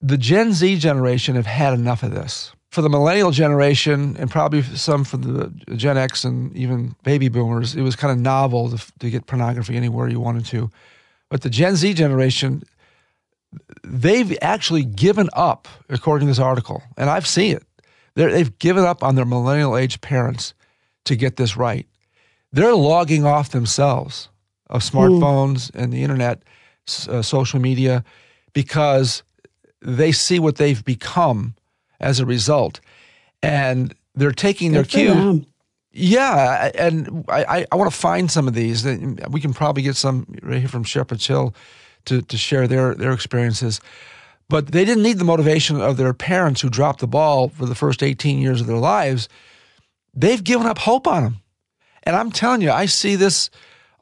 The 0.01 0.19
Gen 0.19 0.53
Z 0.53 0.79
generation 0.79 1.35
have 1.37 1.47
had 1.47 1.75
enough 1.75 2.03
of 2.03 2.11
this. 2.11 2.53
For 2.71 2.83
the 2.83 2.91
millennial 2.91 3.31
generation, 3.31 4.17
and 4.19 4.29
probably 4.29 4.63
some 4.63 5.05
for 5.05 5.17
the 5.17 5.49
Gen 5.77 5.97
X 5.97 6.25
and 6.25 6.55
even 6.57 6.97
baby 7.05 7.29
boomers, 7.29 7.77
it 7.77 7.83
was 7.83 7.95
kind 7.95 8.11
of 8.11 8.19
novel 8.19 8.71
to, 8.71 8.93
to 8.99 9.11
get 9.11 9.27
pornography 9.27 9.77
anywhere 9.77 10.09
you 10.09 10.19
wanted 10.19 10.45
to. 10.47 10.71
But 11.31 11.43
the 11.43 11.51
Gen 11.51 11.77
Z 11.77 11.95
generation, 11.95 12.65
they've 13.85 14.37
actually 14.43 14.85
given 14.85 15.29
up, 15.35 15.69
according 15.89 16.27
to 16.27 16.31
this 16.33 16.41
article, 16.41 16.83
and 16.97 17.09
I've 17.09 17.27
seen 17.27 17.57
it. 17.57 17.63
they 18.15 18.27
they've 18.27 18.59
given 18.59 18.85
up 18.85 19.05
on 19.05 19.15
their 19.15 19.25
millennial 19.25 19.77
age 19.77 20.01
parents 20.01 20.53
to 21.05 21.15
get 21.15 21.37
this 21.37 21.57
right. 21.57 21.87
They're 22.53 22.75
logging 22.75 23.25
off 23.25 23.51
themselves 23.51 24.29
of 24.71 24.83
smartphones 24.83 25.71
mm. 25.71 25.83
and 25.83 25.93
the 25.93 26.03
internet, 26.03 26.43
uh, 27.09 27.23
social 27.23 27.61
media, 27.61 28.05
because 28.53 29.23
they 29.81 30.13
see 30.13 30.39
what 30.39 30.57
they've 30.57 30.85
become 30.85 31.55
as 32.01 32.21
a 32.21 32.27
result, 32.27 32.81
and 33.43 33.95
they're 34.15 34.33
taking 34.33 34.73
Good 34.73 34.77
their 34.77 34.85
cue. 34.85 35.15
Them. 35.15 35.47
Yeah, 35.93 36.73
and 36.75 37.25
I, 37.29 37.67
I 37.71 37.77
want 37.77 37.91
to 37.91 37.97
find 37.97 38.29
some 38.29 38.49
of 38.49 38.55
these. 38.55 38.85
We 38.85 39.41
can 39.41 39.55
probably 39.55 39.83
get 39.83 39.95
some 39.95 40.27
right 40.43 40.59
here 40.59 40.69
from 40.69 40.83
Shepherd's 40.83 41.27
Hill 41.27 41.55
to, 42.07 42.23
to 42.23 42.37
share 42.37 42.67
their, 42.67 42.95
their 42.95 43.13
experiences. 43.13 43.81
But 44.49 44.69
they 44.69 44.85
didn't 44.85 45.03
need 45.03 45.19
the 45.19 45.25
motivation 45.25 45.81
of 45.81 45.97
their 45.97 46.13
parents 46.13 46.61
who 46.61 46.69
dropped 46.69 47.01
the 47.01 47.07
ball 47.07 47.49
for 47.49 47.65
the 47.67 47.75
first 47.75 48.03
18 48.03 48.39
years 48.39 48.61
of 48.61 48.67
their 48.67 48.77
lives. 48.77 49.29
They've 50.13 50.43
given 50.43 50.67
up 50.67 50.79
hope 50.79 51.07
on 51.07 51.25
them. 51.25 51.37
And 52.03 52.15
I'm 52.15 52.31
telling 52.31 52.61
you, 52.61 52.71
I 52.71 52.87
see 52.87 53.17
this 53.17 53.49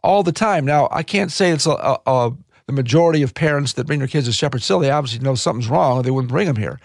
all 0.02 0.22
the 0.22 0.32
time. 0.32 0.64
Now, 0.64 0.88
I 0.90 1.02
can't 1.02 1.32
say 1.32 1.50
it's 1.50 1.66
a, 1.66 1.70
a, 1.70 1.98
a, 2.06 2.32
the 2.66 2.72
majority 2.72 3.22
of 3.22 3.34
parents 3.34 3.74
that 3.74 3.86
bring 3.86 3.98
their 3.98 4.08
kids 4.08 4.26
to 4.26 4.32
Shepherd's 4.32 4.66
Hill. 4.66 4.80
They 4.80 4.90
obviously 4.90 5.20
know 5.20 5.34
something's 5.34 5.68
wrong 5.68 5.98
or 5.98 6.02
they 6.02 6.10
wouldn't 6.10 6.32
bring 6.32 6.46
them 6.46 6.56
here. 6.56 6.80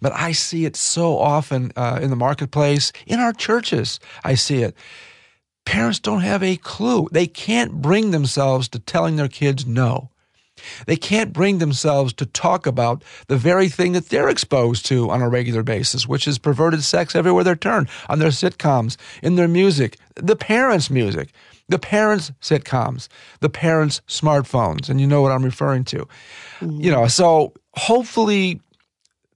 But 0.00 0.12
I 0.12 0.32
see 0.32 0.64
it 0.64 0.76
so 0.76 1.18
often 1.18 1.72
uh, 1.76 1.98
in 2.00 2.10
the 2.10 2.16
marketplace, 2.16 2.92
in 3.06 3.18
our 3.20 3.32
churches. 3.32 3.98
I 4.24 4.34
see 4.34 4.62
it. 4.62 4.76
Parents 5.64 5.98
don't 5.98 6.20
have 6.20 6.42
a 6.42 6.56
clue. 6.56 7.08
They 7.12 7.26
can't 7.26 7.82
bring 7.82 8.10
themselves 8.10 8.68
to 8.68 8.78
telling 8.78 9.16
their 9.16 9.28
kids 9.28 9.66
no. 9.66 10.10
They 10.86 10.96
can't 10.96 11.32
bring 11.32 11.58
themselves 11.58 12.12
to 12.14 12.26
talk 12.26 12.66
about 12.66 13.04
the 13.28 13.36
very 13.36 13.68
thing 13.68 13.92
that 13.92 14.08
they're 14.08 14.28
exposed 14.28 14.86
to 14.86 15.10
on 15.10 15.22
a 15.22 15.28
regular 15.28 15.62
basis, 15.62 16.06
which 16.06 16.26
is 16.26 16.38
perverted 16.38 16.82
sex 16.82 17.14
everywhere 17.14 17.44
they 17.44 17.54
turn, 17.54 17.88
on 18.08 18.18
their 18.18 18.30
sitcoms, 18.30 18.96
in 19.22 19.36
their 19.36 19.48
music, 19.48 19.98
the 20.16 20.36
parents' 20.36 20.90
music, 20.90 21.30
the 21.68 21.78
parents' 21.78 22.32
sitcoms, 22.40 23.08
the 23.40 23.50
parents' 23.50 24.00
smartphones, 24.08 24.88
and 24.88 25.00
you 25.00 25.06
know 25.06 25.22
what 25.22 25.32
I'm 25.32 25.44
referring 25.44 25.84
to. 25.84 26.08
Mm-hmm. 26.60 26.80
You 26.80 26.90
know, 26.90 27.06
so 27.06 27.52
hopefully 27.74 28.60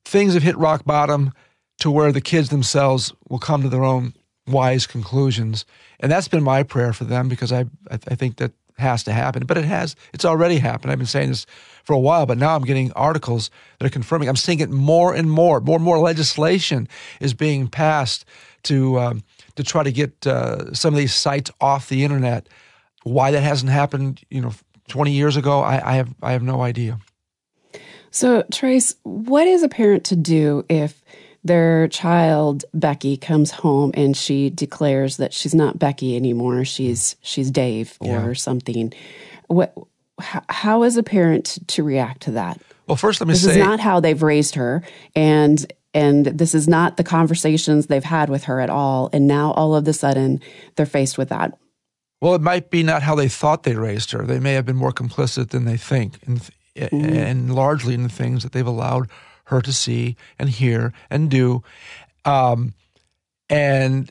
things 0.05 0.35
have 0.35 0.43
hit 0.43 0.57
rock 0.57 0.85
bottom 0.85 1.33
to 1.81 1.91
where 1.91 2.13
the 2.13 2.21
kids 2.21 2.49
themselves 2.49 3.13
will 3.29 3.39
come 3.39 3.63
to 3.63 3.69
their 3.69 3.85
own 3.85 4.15
wise 4.47 4.87
conclusions. 4.87 5.65
And 6.01 6.11
that's 6.11 6.29
been 6.29 6.43
my 6.43 6.63
prayer 6.63 6.93
for 6.93 7.05
them 7.05 7.29
because 7.29 7.53
I 7.53 7.67
I 7.91 7.97
think 7.97 8.37
that 8.37 8.53
has 8.79 9.03
to 9.05 9.13
happen. 9.13 9.47
But 9.47 9.59
it 9.59 9.65
has, 9.65 9.97
it's 10.13 10.25
already 10.25 10.59
happened. 10.59 10.93
I've 10.93 10.99
been 10.99 11.07
saying 11.07 11.29
this 11.29 11.47
for 11.85 11.95
a 11.95 11.99
while, 11.99 12.27
but 12.27 12.39
now 12.39 12.55
I'm 12.55 12.65
getting 12.65 12.93
articles 12.93 13.51
that 13.79 13.87
are 13.87 13.91
confirming. 13.91 14.29
I'm 14.29 14.37
seeing 14.37 14.61
it 14.61 14.71
more 14.71 15.15
and 15.15 15.31
more. 15.31 15.61
More 15.61 15.77
and 15.77 15.85
more 15.85 15.99
legislation 15.99 16.89
is 17.21 17.35
being 17.35 17.69
passed 17.69 18.25
to 18.65 18.99
um, 18.99 19.23
to 19.57 19.63
try 19.63 19.83
to 19.83 19.93
get 19.93 20.27
uh, 20.27 20.73
some 20.75 20.95
of 20.95 20.99
these 20.99 21.15
sites 21.15 21.51
off 21.61 21.89
the 21.89 22.05
internet. 22.05 22.49
Why 23.05 23.31
that 23.33 23.43
hasn't 23.43 23.71
happened, 23.71 24.23
you 24.31 24.41
know, 24.41 24.53
20 24.89 25.13
years 25.13 25.37
ago, 25.37 25.61
I, 25.61 25.93
I 25.93 25.95
have 25.97 26.15
I 26.23 26.33
have 26.33 26.43
no 26.43 26.63
idea. 26.63 26.99
So, 28.11 28.45
Trace, 28.53 28.95
what 29.05 29.47
is 29.47 29.63
a 29.63 29.69
parent 29.69 30.05
to 30.05 30.17
do 30.17 30.65
if 30.69 31.03
their 31.45 31.89
child 31.89 32.65
Becky 32.73 33.17
comes 33.17 33.51
home 33.51 33.91
and 33.95 34.17
she 34.17 34.51
declares 34.51 35.17
that 35.17 35.33
she's 35.33 35.55
not 35.55 35.79
Becky 35.79 36.17
anymore. 36.17 36.65
She's 36.65 37.17
she's 37.23 37.51
Dave 37.51 37.97
or 38.01 38.07
yeah. 38.07 38.33
something. 38.35 38.93
What? 39.49 39.75
How 40.21 40.85
is 40.85 40.97
a 40.97 41.03
parent 41.03 41.59
to 41.69 41.83
react 41.83 42.23
to 42.23 42.33
that? 42.33 42.61
Well, 42.87 42.97
first 42.97 43.21
let 43.21 43.27
me 43.27 43.33
this 43.33 43.43
say 43.43 43.49
this 43.49 43.57
is 43.57 43.65
not 43.65 43.81
how 43.81 43.99
they've 43.99 44.23
raised 44.23 44.55
her, 44.55 44.83
and 45.17 45.73
and 45.95 46.27
this 46.27 46.55
is 46.55 46.69
not 46.69 46.97
the 46.97 47.05
conversations 47.05 47.87
they've 47.87 48.05
had 48.05 48.31
with 48.31 48.45
her 48.45 48.61
at 48.61 48.71
all. 48.71 49.11
And 49.13 49.27
now 49.27 49.53
all 49.53 49.75
of 49.75 49.87
a 49.87 49.93
sudden 49.93 50.41
they're 50.77 50.87
faced 50.87 51.19
with 51.19 51.29
that. 51.29 51.59
Well, 52.21 52.35
it 52.35 52.41
might 52.41 52.71
be 52.71 52.83
not 52.83 53.03
how 53.03 53.15
they 53.15 53.29
thought 53.29 53.65
they 53.65 53.75
raised 53.75 54.13
her. 54.13 54.25
They 54.25 54.39
may 54.39 54.53
have 54.55 54.65
been 54.65 54.77
more 54.77 54.93
complicit 54.93 55.51
than 55.51 55.65
they 55.65 55.77
think, 55.77 56.19
and, 56.25 56.41
mm-hmm. 56.77 57.05
and 57.05 57.55
largely 57.55 57.95
in 57.95 58.05
the 58.05 58.09
things 58.09 58.45
that 58.45 58.53
they've 58.53 58.67
allowed 58.67 59.09
her 59.47 59.61
to 59.61 59.73
see 59.73 60.17
and 60.39 60.49
hear 60.49 60.93
and 61.11 61.31
do. 61.31 61.65
Um, 62.25 62.75
and 63.51 64.11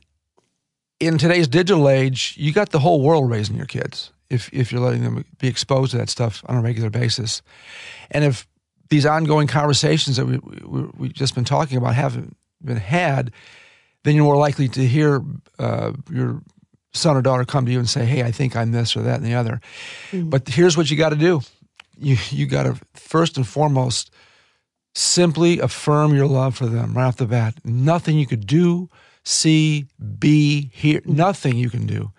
in 1.00 1.18
today's 1.18 1.48
digital 1.48 1.88
age, 1.88 2.36
you 2.38 2.52
got 2.52 2.72
the 2.72 2.80
whole 2.80 3.02
world 3.02 3.30
raising 3.30 3.56
your 3.56 3.66
kids 3.66 4.12
if 4.32 4.50
if 4.54 4.72
you're 4.72 4.82
letting 4.82 5.04
them 5.04 5.26
be 5.40 5.48
exposed 5.48 5.92
to 5.92 5.98
that 5.98 6.10
stuff 6.10 6.44
on 6.48 6.56
a 6.58 6.62
regular 6.62 6.90
basis, 6.90 7.42
and 8.12 8.24
if 8.24 8.48
these 8.92 9.06
ongoing 9.06 9.48
conversations 9.48 10.18
that 10.18 10.26
we, 10.26 10.38
we 10.38 10.82
we've 10.98 11.14
just 11.14 11.34
been 11.34 11.46
talking 11.46 11.78
about 11.78 11.96
haven't 11.96 12.36
been 12.64 12.78
had, 12.78 13.32
then 14.04 14.16
you're 14.16 14.26
more 14.26 14.38
likely 14.38 14.68
to 14.68 14.86
hear 14.86 15.24
uh, 15.58 15.94
your 16.12 16.44
son 16.94 17.16
or 17.16 17.22
daughter 17.22 17.46
come 17.46 17.66
to 17.66 17.72
you 17.72 17.80
and 17.80 17.90
say, 17.90 18.06
"Hey, 18.06 18.22
I 18.22 18.32
think 18.32 18.56
I'm 18.56 18.74
this 18.74 18.96
or 18.96 19.02
that 19.02 19.16
and 19.16 19.26
the 19.26 19.34
other." 19.34 19.62
Mm-hmm. 20.12 20.30
But 20.30 20.48
here's 20.50 20.76
what 20.76 20.92
you 20.92 20.98
got 20.98 21.10
to 21.10 21.16
do: 21.16 21.42
you 21.98 22.18
you 22.30 22.46
got 22.46 22.64
to 22.64 22.76
first 22.94 23.38
and 23.38 23.48
foremost 23.48 24.12
simply 24.94 25.60
affirm 25.60 26.14
your 26.14 26.28
love 26.28 26.58
for 26.58 26.66
them 26.66 26.94
right 26.94 27.06
off 27.06 27.16
the 27.16 27.26
bat. 27.26 27.56
Nothing 27.64 28.20
you 28.20 28.28
could 28.28 28.46
do, 28.46 28.90
see, 29.24 29.86
be, 30.20 30.70
hear, 30.74 31.02
nothing 31.06 31.56
you 31.56 31.70
can 31.70 31.86
do 31.86 32.12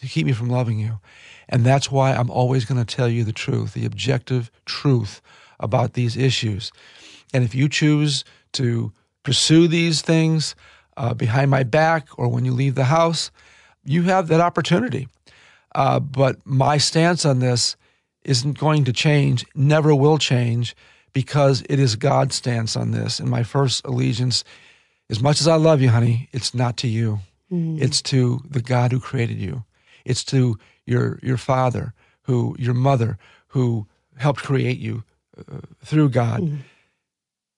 to 0.00 0.06
keep 0.06 0.26
me 0.26 0.32
from 0.32 0.48
loving 0.48 0.78
you. 0.78 1.00
And 1.48 1.66
that's 1.66 1.90
why 1.90 2.12
I'm 2.14 2.30
always 2.30 2.64
going 2.64 2.78
to 2.82 2.96
tell 2.96 3.08
you 3.08 3.24
the 3.24 3.32
truth, 3.32 3.74
the 3.74 3.84
objective 3.84 4.52
truth 4.64 5.20
about 5.60 5.92
these 5.92 6.16
issues. 6.16 6.72
And 7.32 7.44
if 7.44 7.54
you 7.54 7.68
choose 7.68 8.24
to 8.52 8.92
pursue 9.22 9.68
these 9.68 10.02
things 10.02 10.54
uh, 10.96 11.14
behind 11.14 11.50
my 11.50 11.62
back 11.62 12.08
or 12.18 12.28
when 12.28 12.44
you 12.44 12.52
leave 12.52 12.74
the 12.74 12.84
house, 12.84 13.30
you 13.84 14.02
have 14.04 14.28
that 14.28 14.40
opportunity. 14.40 15.08
Uh, 15.74 16.00
but 16.00 16.44
my 16.44 16.78
stance 16.78 17.24
on 17.24 17.38
this 17.38 17.76
isn't 18.24 18.58
going 18.58 18.84
to 18.84 18.92
change, 18.92 19.46
never 19.54 19.94
will 19.94 20.18
change 20.18 20.74
because 21.12 21.62
it 21.68 21.78
is 21.78 21.96
God's 21.96 22.34
stance 22.34 22.76
on 22.76 22.90
this. 22.90 23.20
And 23.20 23.30
my 23.30 23.42
first 23.42 23.84
allegiance, 23.84 24.44
as 25.08 25.20
much 25.20 25.40
as 25.40 25.48
I 25.48 25.56
love 25.56 25.80
you, 25.80 25.90
honey, 25.90 26.28
it's 26.32 26.54
not 26.54 26.76
to 26.78 26.88
you. 26.88 27.20
Mm. 27.50 27.80
It's 27.80 28.02
to 28.02 28.40
the 28.48 28.62
God 28.62 28.92
who 28.92 29.00
created 29.00 29.38
you. 29.38 29.64
It's 30.04 30.24
to 30.24 30.58
your 30.86 31.18
your 31.22 31.36
father, 31.36 31.94
who 32.22 32.56
your 32.58 32.74
mother, 32.74 33.18
who 33.48 33.86
helped 34.16 34.40
create 34.40 34.78
you 34.78 35.04
uh, 35.38 35.60
through 35.84 36.10
God. 36.10 36.40
Mm. 36.40 36.58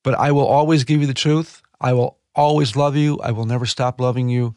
But 0.02 0.14
I 0.14 0.32
will 0.32 0.46
always 0.46 0.85
give 0.85 1.00
you 1.00 1.06
the 1.06 1.14
truth. 1.14 1.62
I 1.80 1.92
will 1.92 2.18
always 2.35 2.76
love 2.76 2.96
you. 2.96 3.18
I 3.20 3.32
will 3.32 3.46
never 3.46 3.66
stop 3.66 4.00
loving 4.00 4.28
you. 4.28 4.54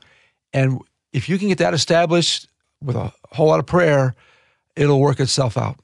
And 0.54 0.80
if 1.14 1.30
you 1.30 1.38
can 1.38 1.50
get 1.50 1.60
that 1.60 1.74
established 1.74 2.48
with 2.82 2.96
a 2.96 3.12
whole 3.32 3.48
lot 3.48 3.60
of 3.60 3.66
prayer, 3.66 4.16
it'll 4.76 5.00
work 5.00 5.20
itself 5.20 5.58
out. 5.58 5.80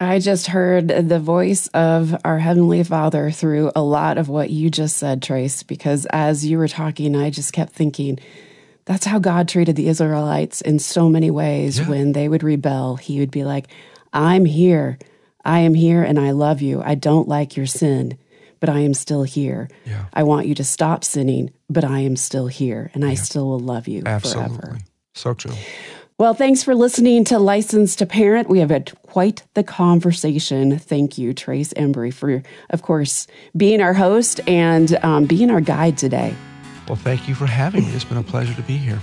I 0.00 0.18
just 0.18 0.48
heard 0.48 0.88
the 0.88 1.20
voice 1.20 1.68
of 1.68 2.16
our 2.24 2.38
Heavenly 2.40 2.82
Father 2.82 3.30
through 3.30 3.70
a 3.76 3.82
lot 3.82 4.18
of 4.18 4.28
what 4.28 4.50
you 4.50 4.68
just 4.68 4.96
said, 4.96 5.22
Trace, 5.22 5.62
because 5.62 6.06
as 6.06 6.44
you 6.44 6.58
were 6.58 6.66
talking, 6.66 7.14
I 7.14 7.30
just 7.30 7.52
kept 7.52 7.72
thinking, 7.72 8.18
that's 8.84 9.04
how 9.04 9.20
God 9.20 9.48
treated 9.48 9.76
the 9.76 9.86
Israelites 9.86 10.60
in 10.60 10.80
so 10.80 11.08
many 11.08 11.30
ways. 11.30 11.78
Yeah. 11.78 11.88
When 11.88 12.12
they 12.12 12.28
would 12.28 12.42
rebel, 12.42 12.96
He 12.96 13.20
would 13.20 13.30
be 13.30 13.44
like, 13.44 13.68
I'm 14.12 14.44
here. 14.44 14.98
I 15.44 15.60
am 15.60 15.74
here 15.74 16.02
and 16.02 16.18
I 16.18 16.30
love 16.30 16.62
you. 16.62 16.82
I 16.82 16.94
don't 16.94 17.28
like 17.28 17.56
your 17.56 17.66
sin, 17.66 18.18
but 18.60 18.68
I 18.68 18.80
am 18.80 18.94
still 18.94 19.22
here. 19.22 19.68
Yeah. 19.84 20.06
I 20.12 20.22
want 20.22 20.46
you 20.46 20.54
to 20.56 20.64
stop 20.64 21.04
sinning, 21.04 21.52
but 21.68 21.84
I 21.84 22.00
am 22.00 22.16
still 22.16 22.46
here 22.46 22.90
and 22.94 23.04
I 23.04 23.14
still 23.14 23.48
will 23.48 23.60
love 23.60 23.88
you 23.88 24.02
Absolutely. 24.06 24.56
forever. 24.56 24.78
So 25.14 25.34
true. 25.34 25.54
Well, 26.18 26.34
thanks 26.34 26.62
for 26.62 26.74
listening 26.74 27.24
to 27.24 27.38
License 27.38 27.96
to 27.96 28.06
Parent. 28.06 28.48
We 28.48 28.60
have 28.60 28.70
had 28.70 28.92
quite 29.02 29.42
the 29.54 29.64
conversation. 29.64 30.78
Thank 30.78 31.18
you, 31.18 31.34
Trace 31.34 31.72
Embry, 31.74 32.14
for, 32.14 32.42
of 32.70 32.82
course, 32.82 33.26
being 33.56 33.80
our 33.80 33.94
host 33.94 34.40
and 34.46 34.94
um, 35.04 35.24
being 35.24 35.50
our 35.50 35.60
guide 35.60 35.98
today. 35.98 36.34
Well, 36.86 36.96
thank 36.96 37.28
you 37.28 37.34
for 37.34 37.46
having 37.46 37.84
me. 37.84 37.92
It's 37.92 38.04
been 38.04 38.18
a 38.18 38.22
pleasure 38.22 38.54
to 38.54 38.62
be 38.62 38.76
here. 38.76 39.00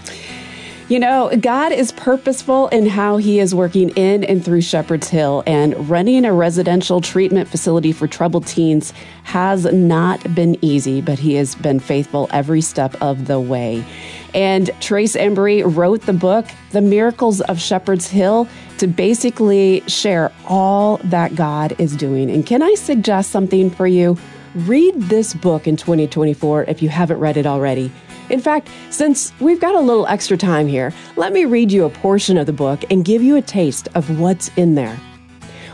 You 0.89 0.97
know, 0.97 1.30
God 1.39 1.71
is 1.71 1.91
purposeful 1.91 2.67
in 2.69 2.88
how 2.88 3.17
He 3.17 3.39
is 3.39 3.54
working 3.54 3.89
in 3.89 4.23
and 4.23 4.43
through 4.43 4.62
Shepherd's 4.62 5.08
Hill, 5.08 5.43
and 5.45 5.88
running 5.88 6.25
a 6.25 6.34
residential 6.34 6.99
treatment 6.99 7.47
facility 7.47 7.91
for 7.91 8.08
troubled 8.08 8.47
teens 8.47 8.91
has 9.21 9.65
not 9.65 10.34
been 10.34 10.58
easy, 10.65 10.99
but 10.99 11.19
He 11.19 11.36
has 11.36 11.54
been 11.54 11.80
faithful 11.80 12.28
every 12.32 12.62
step 12.62 12.99
of 13.04 13.28
the 13.28 13.39
way. 13.39 13.86
And 14.34 14.71
Trace 14.82 15.15
Embry 15.15 15.62
wrote 15.63 16.08
the 16.08 16.13
book, 16.13 16.47
The 16.71 16.82
Miracles 16.82 17.39
of 17.41 17.62
Shepherd's 17.62 18.08
Hill, 18.08 18.47
to 18.80 18.88
basically 18.88 19.84
share 19.86 20.32
all 20.47 20.97
that 21.04 21.36
God 21.36 21.80
is 21.80 21.95
doing. 21.95 22.32
And 22.32 22.43
can 22.43 22.63
I 22.63 22.73
suggest 22.73 23.30
something 23.30 23.69
for 23.69 23.86
you? 23.86 24.17
Read 24.56 24.95
this 24.95 25.36
book 25.36 25.67
in 25.67 25.78
2024 25.78 26.63
if 26.63 26.82
you 26.82 26.89
haven't 26.89 27.19
read 27.19 27.38
it 27.38 27.45
already. 27.45 27.91
In 28.29 28.39
fact, 28.39 28.69
since 28.91 29.33
we've 29.39 29.59
got 29.59 29.75
a 29.75 29.79
little 29.79 30.05
extra 30.07 30.37
time 30.37 30.67
here, 30.67 30.93
let 31.15 31.33
me 31.33 31.45
read 31.45 31.71
you 31.71 31.85
a 31.85 31.89
portion 31.89 32.37
of 32.37 32.45
the 32.45 32.53
book 32.53 32.83
and 32.91 33.03
give 33.03 33.23
you 33.23 33.35
a 33.35 33.41
taste 33.41 33.87
of 33.95 34.19
what's 34.19 34.49
in 34.55 34.75
there. 34.75 34.97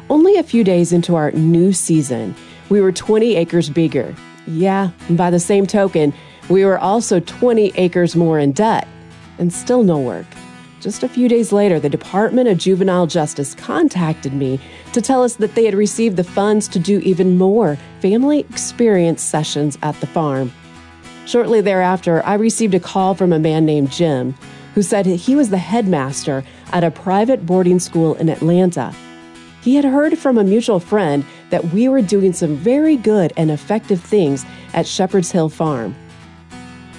Only 0.09 0.37
a 0.37 0.43
few 0.43 0.63
days 0.63 0.93
into 0.93 1.15
our 1.15 1.31
new 1.31 1.73
season, 1.73 2.35
we 2.69 2.79
were 2.79 2.91
20 2.91 3.35
acres 3.35 3.69
bigger. 3.69 4.15
Yeah, 4.47 4.91
by 5.11 5.31
the 5.31 5.39
same 5.39 5.65
token, 5.65 6.13
we 6.49 6.63
were 6.63 6.77
also 6.77 7.19
20 7.19 7.73
acres 7.75 8.15
more 8.15 8.39
in 8.39 8.51
debt 8.51 8.87
and 9.37 9.51
still 9.51 9.83
no 9.83 9.99
work. 9.99 10.27
Just 10.79 11.03
a 11.03 11.09
few 11.09 11.27
days 11.27 11.51
later, 11.51 11.79
the 11.79 11.89
Department 11.89 12.47
of 12.47 12.59
Juvenile 12.59 13.07
Justice 13.07 13.55
contacted 13.55 14.33
me 14.33 14.59
to 14.93 15.01
tell 15.01 15.23
us 15.23 15.35
that 15.37 15.55
they 15.55 15.65
had 15.65 15.73
received 15.73 16.15
the 16.15 16.23
funds 16.23 16.67
to 16.69 16.79
do 16.79 16.99
even 16.99 17.37
more 17.37 17.77
family 18.01 18.41
experience 18.41 19.23
sessions 19.23 19.77
at 19.81 19.99
the 19.99 20.07
farm. 20.07 20.53
Shortly 21.25 21.61
thereafter, 21.61 22.23
I 22.23 22.35
received 22.35 22.75
a 22.75 22.79
call 22.79 23.15
from 23.15 23.33
a 23.33 23.39
man 23.39 23.65
named 23.65 23.91
Jim 23.91 24.35
who 24.75 24.81
said 24.81 25.05
he 25.05 25.35
was 25.35 25.49
the 25.49 25.57
headmaster 25.57 26.43
at 26.71 26.83
a 26.83 26.91
private 26.91 27.45
boarding 27.45 27.79
school 27.79 28.13
in 28.15 28.29
Atlanta. 28.29 28.93
He 29.61 29.75
had 29.75 29.85
heard 29.85 30.17
from 30.19 30.37
a 30.37 30.43
mutual 30.43 30.79
friend 30.79 31.25
that 31.49 31.65
we 31.73 31.87
were 31.87 32.01
doing 32.01 32.33
some 32.33 32.55
very 32.55 32.95
good 32.95 33.33
and 33.37 33.49
effective 33.49 34.01
things 34.01 34.45
at 34.73 34.85
Shepherd's 34.85 35.31
Hill 35.31 35.49
Farm. 35.49 35.95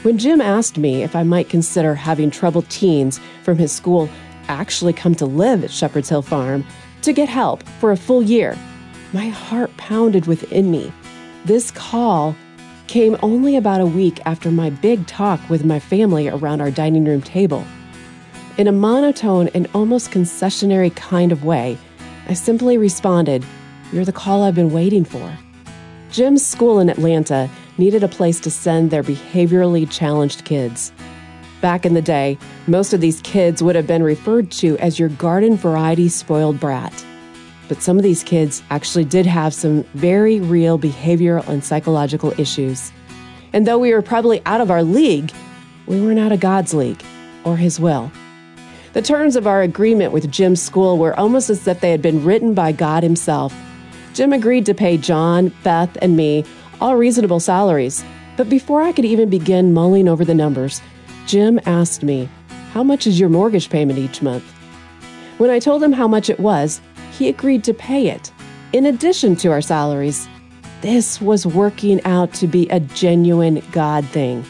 When 0.03 0.19
Jim 0.19 0.41
asked 0.41 0.79
me 0.79 1.03
if 1.03 1.15
I 1.15 1.23
might 1.23 1.49
consider 1.49 1.95
having 1.95 2.31
troubled 2.31 2.69
teens 2.69 3.21
from 3.45 3.59
his 3.59 3.71
school 3.71 4.09
actually 4.49 4.93
come 4.93 5.15
to 5.17 5.27
live 5.27 5.63
at 5.63 5.71
Shepherd's 5.71 6.09
Hill 6.09 6.23
Farm 6.23 6.65
to 7.03 7.13
get 7.13 7.29
help 7.29 7.63
for 7.81 7.93
a 7.93 7.97
full 7.97 8.23
year, 8.23 8.59
my 9.13 9.29
heart 9.29 9.77
pounded 9.77 10.27
within 10.27 10.71
me. 10.71 10.93
This 11.45 11.71
call 11.71 12.35
came 12.87 13.17
only 13.23 13.57
about 13.57 13.81
a 13.81 13.87
week 13.87 14.21
after 14.27 14.51
my 14.51 14.71
big 14.71 15.07
talk 15.07 15.41
with 15.49 15.65
my 15.65 15.79
family 15.79 16.29
around 16.29 16.61
our 16.61 16.71
dining 16.71 17.05
room 17.05 17.23
table. 17.23 17.65
In 18.59 18.69
a 18.69 18.73
monotone 18.73 19.49
and 19.49 19.69
almost 19.75 20.11
concessionary 20.11 20.95
kind 20.95 21.33
of 21.33 21.45
way, 21.45 21.77
I 22.29 22.35
simply 22.35 22.79
responded, 22.79 23.45
You're 23.93 24.05
the 24.05 24.13
call 24.13 24.43
I've 24.43 24.55
been 24.55 24.73
waiting 24.73 25.05
for. 25.05 25.37
Jim's 26.11 26.47
school 26.47 26.81
in 26.81 26.89
Atlanta 26.89 27.51
needed 27.79 28.03
a 28.03 28.09
place 28.09 28.41
to 28.41 28.51
send 28.51 28.91
their 28.91 29.03
behaviorally 29.03 29.91
challenged 29.91 30.45
kids. 30.45 30.93
Back 31.61 31.85
in 31.85 31.95
the 31.95 32.03
day, 32.03 32.39
most 32.67 32.93
of 32.93 33.01
these 33.01 33.21
kids 33.23 33.63
would 33.63 33.77
have 33.77 33.87
been 33.87 34.03
referred 34.03 34.51
to 34.53 34.79
as 34.79 34.99
your 34.99 35.09
garden 35.09 35.57
variety 35.57 36.09
spoiled 36.09 36.61
brat. 36.61 37.05
But 37.69 37.83
some 37.83 37.97
of 37.97 38.03
these 38.03 38.23
kids 38.23 38.63
actually 38.71 39.05
did 39.05 39.27
have 39.27 39.53
some 39.53 39.83
very 39.95 40.41
real 40.41 40.79
behavioral 40.79 41.47
and 41.49 41.65
psychological 41.65 42.39
issues. 42.39 42.93
And 43.53 43.67
though 43.67 43.79
we 43.79 43.93
were 43.93 44.03
probably 44.03 44.43
out 44.47 44.61
of 44.61 44.71
our 44.71 44.83
league, 44.83 45.33
we 45.87 46.01
weren't 46.01 46.19
out 46.19 46.33
of 46.33 46.41
God's 46.41 46.75
league 46.75 47.03
or 47.45 47.57
His 47.57 47.81
will. 47.81 48.11
The 48.93 49.03
terms 49.03 49.37
of 49.37 49.47
our 49.47 49.63
agreement 49.63 50.13
with 50.13 50.31
Jim's 50.31 50.63
school 50.63 50.99
were 50.99 51.19
almost 51.19 51.51
as 51.51 51.67
if 51.67 51.81
they 51.81 51.91
had 51.91 52.03
been 52.03 52.25
written 52.25 52.55
by 52.55 52.73
God 52.73 53.03
Himself. 53.03 53.55
Jim 54.15 54.33
agreed 54.33 54.65
to 54.67 54.75
pay 54.75 54.97
John, 54.97 55.53
Beth, 55.63 55.97
and 56.01 56.17
me 56.17 56.45
all 56.81 56.97
reasonable 56.97 57.41
salaries. 57.41 58.05
But 58.37 58.49
before 58.49 58.83
I 58.83 58.93
could 58.93 59.05
even 59.05 59.31
begin 59.31 59.75
mulling 59.75 60.09
over 60.09 60.25
the 60.25 60.35
numbers, 60.35 60.83
Jim 61.27 61.61
asked 61.67 62.03
me, 62.03 62.29
How 62.73 62.83
much 62.83 63.07
is 63.07 63.19
your 63.19 63.29
mortgage 63.29 63.71
payment 63.71 63.99
each 63.99 64.23
month? 64.23 64.45
When 65.39 65.51
I 65.51 65.59
told 65.59 65.83
him 65.83 65.93
how 65.93 66.09
much 66.09 66.31
it 66.31 66.41
was, 66.41 66.81
he 67.17 67.29
agreed 67.29 67.65
to 67.65 67.73
pay 67.73 68.09
it, 68.09 68.31
in 68.73 68.87
addition 68.87 69.37
to 69.37 69.49
our 69.51 69.63
salaries. 69.63 70.29
This 70.83 71.21
was 71.21 71.47
working 71.47 72.05
out 72.05 72.35
to 72.35 72.47
be 72.47 72.69
a 72.69 72.81
genuine 72.81 73.63
God 73.73 74.05
thing. 74.07 74.45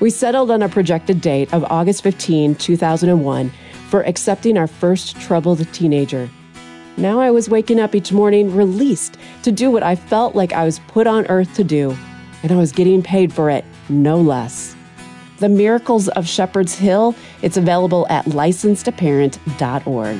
We 0.00 0.10
settled 0.10 0.50
on 0.50 0.62
a 0.62 0.68
projected 0.68 1.20
date 1.20 1.52
of 1.52 1.64
August 1.64 2.02
15, 2.02 2.54
2001, 2.54 3.52
for 3.88 4.02
accepting 4.02 4.56
our 4.56 4.66
first 4.66 5.20
troubled 5.20 5.70
teenager. 5.72 6.30
Now 6.96 7.20
I 7.20 7.30
was 7.30 7.48
waking 7.48 7.80
up 7.80 7.94
each 7.94 8.12
morning 8.12 8.54
released 8.54 9.16
to 9.42 9.50
do 9.50 9.70
what 9.70 9.82
I 9.82 9.96
felt 9.96 10.34
like 10.34 10.52
I 10.52 10.64
was 10.64 10.78
put 10.88 11.06
on 11.06 11.26
earth 11.26 11.54
to 11.54 11.64
do, 11.64 11.96
and 12.42 12.52
I 12.52 12.56
was 12.56 12.72
getting 12.72 13.02
paid 13.02 13.32
for 13.32 13.50
it, 13.50 13.64
no 13.88 14.18
less. 14.20 14.76
The 15.42 15.48
Miracles 15.48 16.06
of 16.10 16.28
Shepherd's 16.28 16.76
Hill, 16.76 17.16
it's 17.42 17.56
available 17.56 18.06
at 18.08 18.26
licensedtoparent.org. 18.26 20.16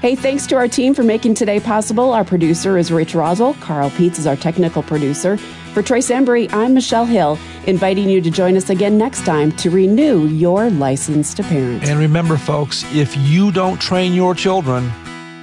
Hey, 0.00 0.14
thanks 0.14 0.46
to 0.46 0.54
our 0.54 0.68
team 0.68 0.94
for 0.94 1.02
making 1.02 1.34
today 1.34 1.58
possible. 1.58 2.12
Our 2.12 2.22
producer 2.24 2.78
is 2.78 2.92
Rich 2.92 3.14
Rosel. 3.14 3.60
Carl 3.60 3.90
Peets 3.90 4.20
is 4.20 4.28
our 4.28 4.36
technical 4.36 4.84
producer. 4.84 5.38
For 5.74 5.82
Trace 5.82 6.08
Embry, 6.08 6.48
I'm 6.52 6.72
Michelle 6.72 7.04
Hill, 7.04 7.36
inviting 7.66 8.08
you 8.08 8.20
to 8.20 8.30
join 8.30 8.56
us 8.56 8.70
again 8.70 8.96
next 8.96 9.26
time 9.26 9.50
to 9.56 9.70
renew 9.70 10.28
your 10.28 10.70
license 10.70 11.34
to 11.34 11.42
parent. 11.42 11.82
And 11.82 11.98
remember, 11.98 12.36
folks, 12.36 12.84
if 12.94 13.16
you 13.16 13.50
don't 13.50 13.80
train 13.80 14.12
your 14.12 14.36
children, 14.36 14.88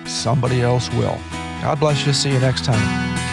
somebody 0.05 0.61
else 0.61 0.89
will. 0.91 1.19
God 1.61 1.81
bless 1.81 2.07
you. 2.07 2.13
See 2.13 2.31
you 2.31 2.39
next 2.39 2.63
time. 2.63 3.26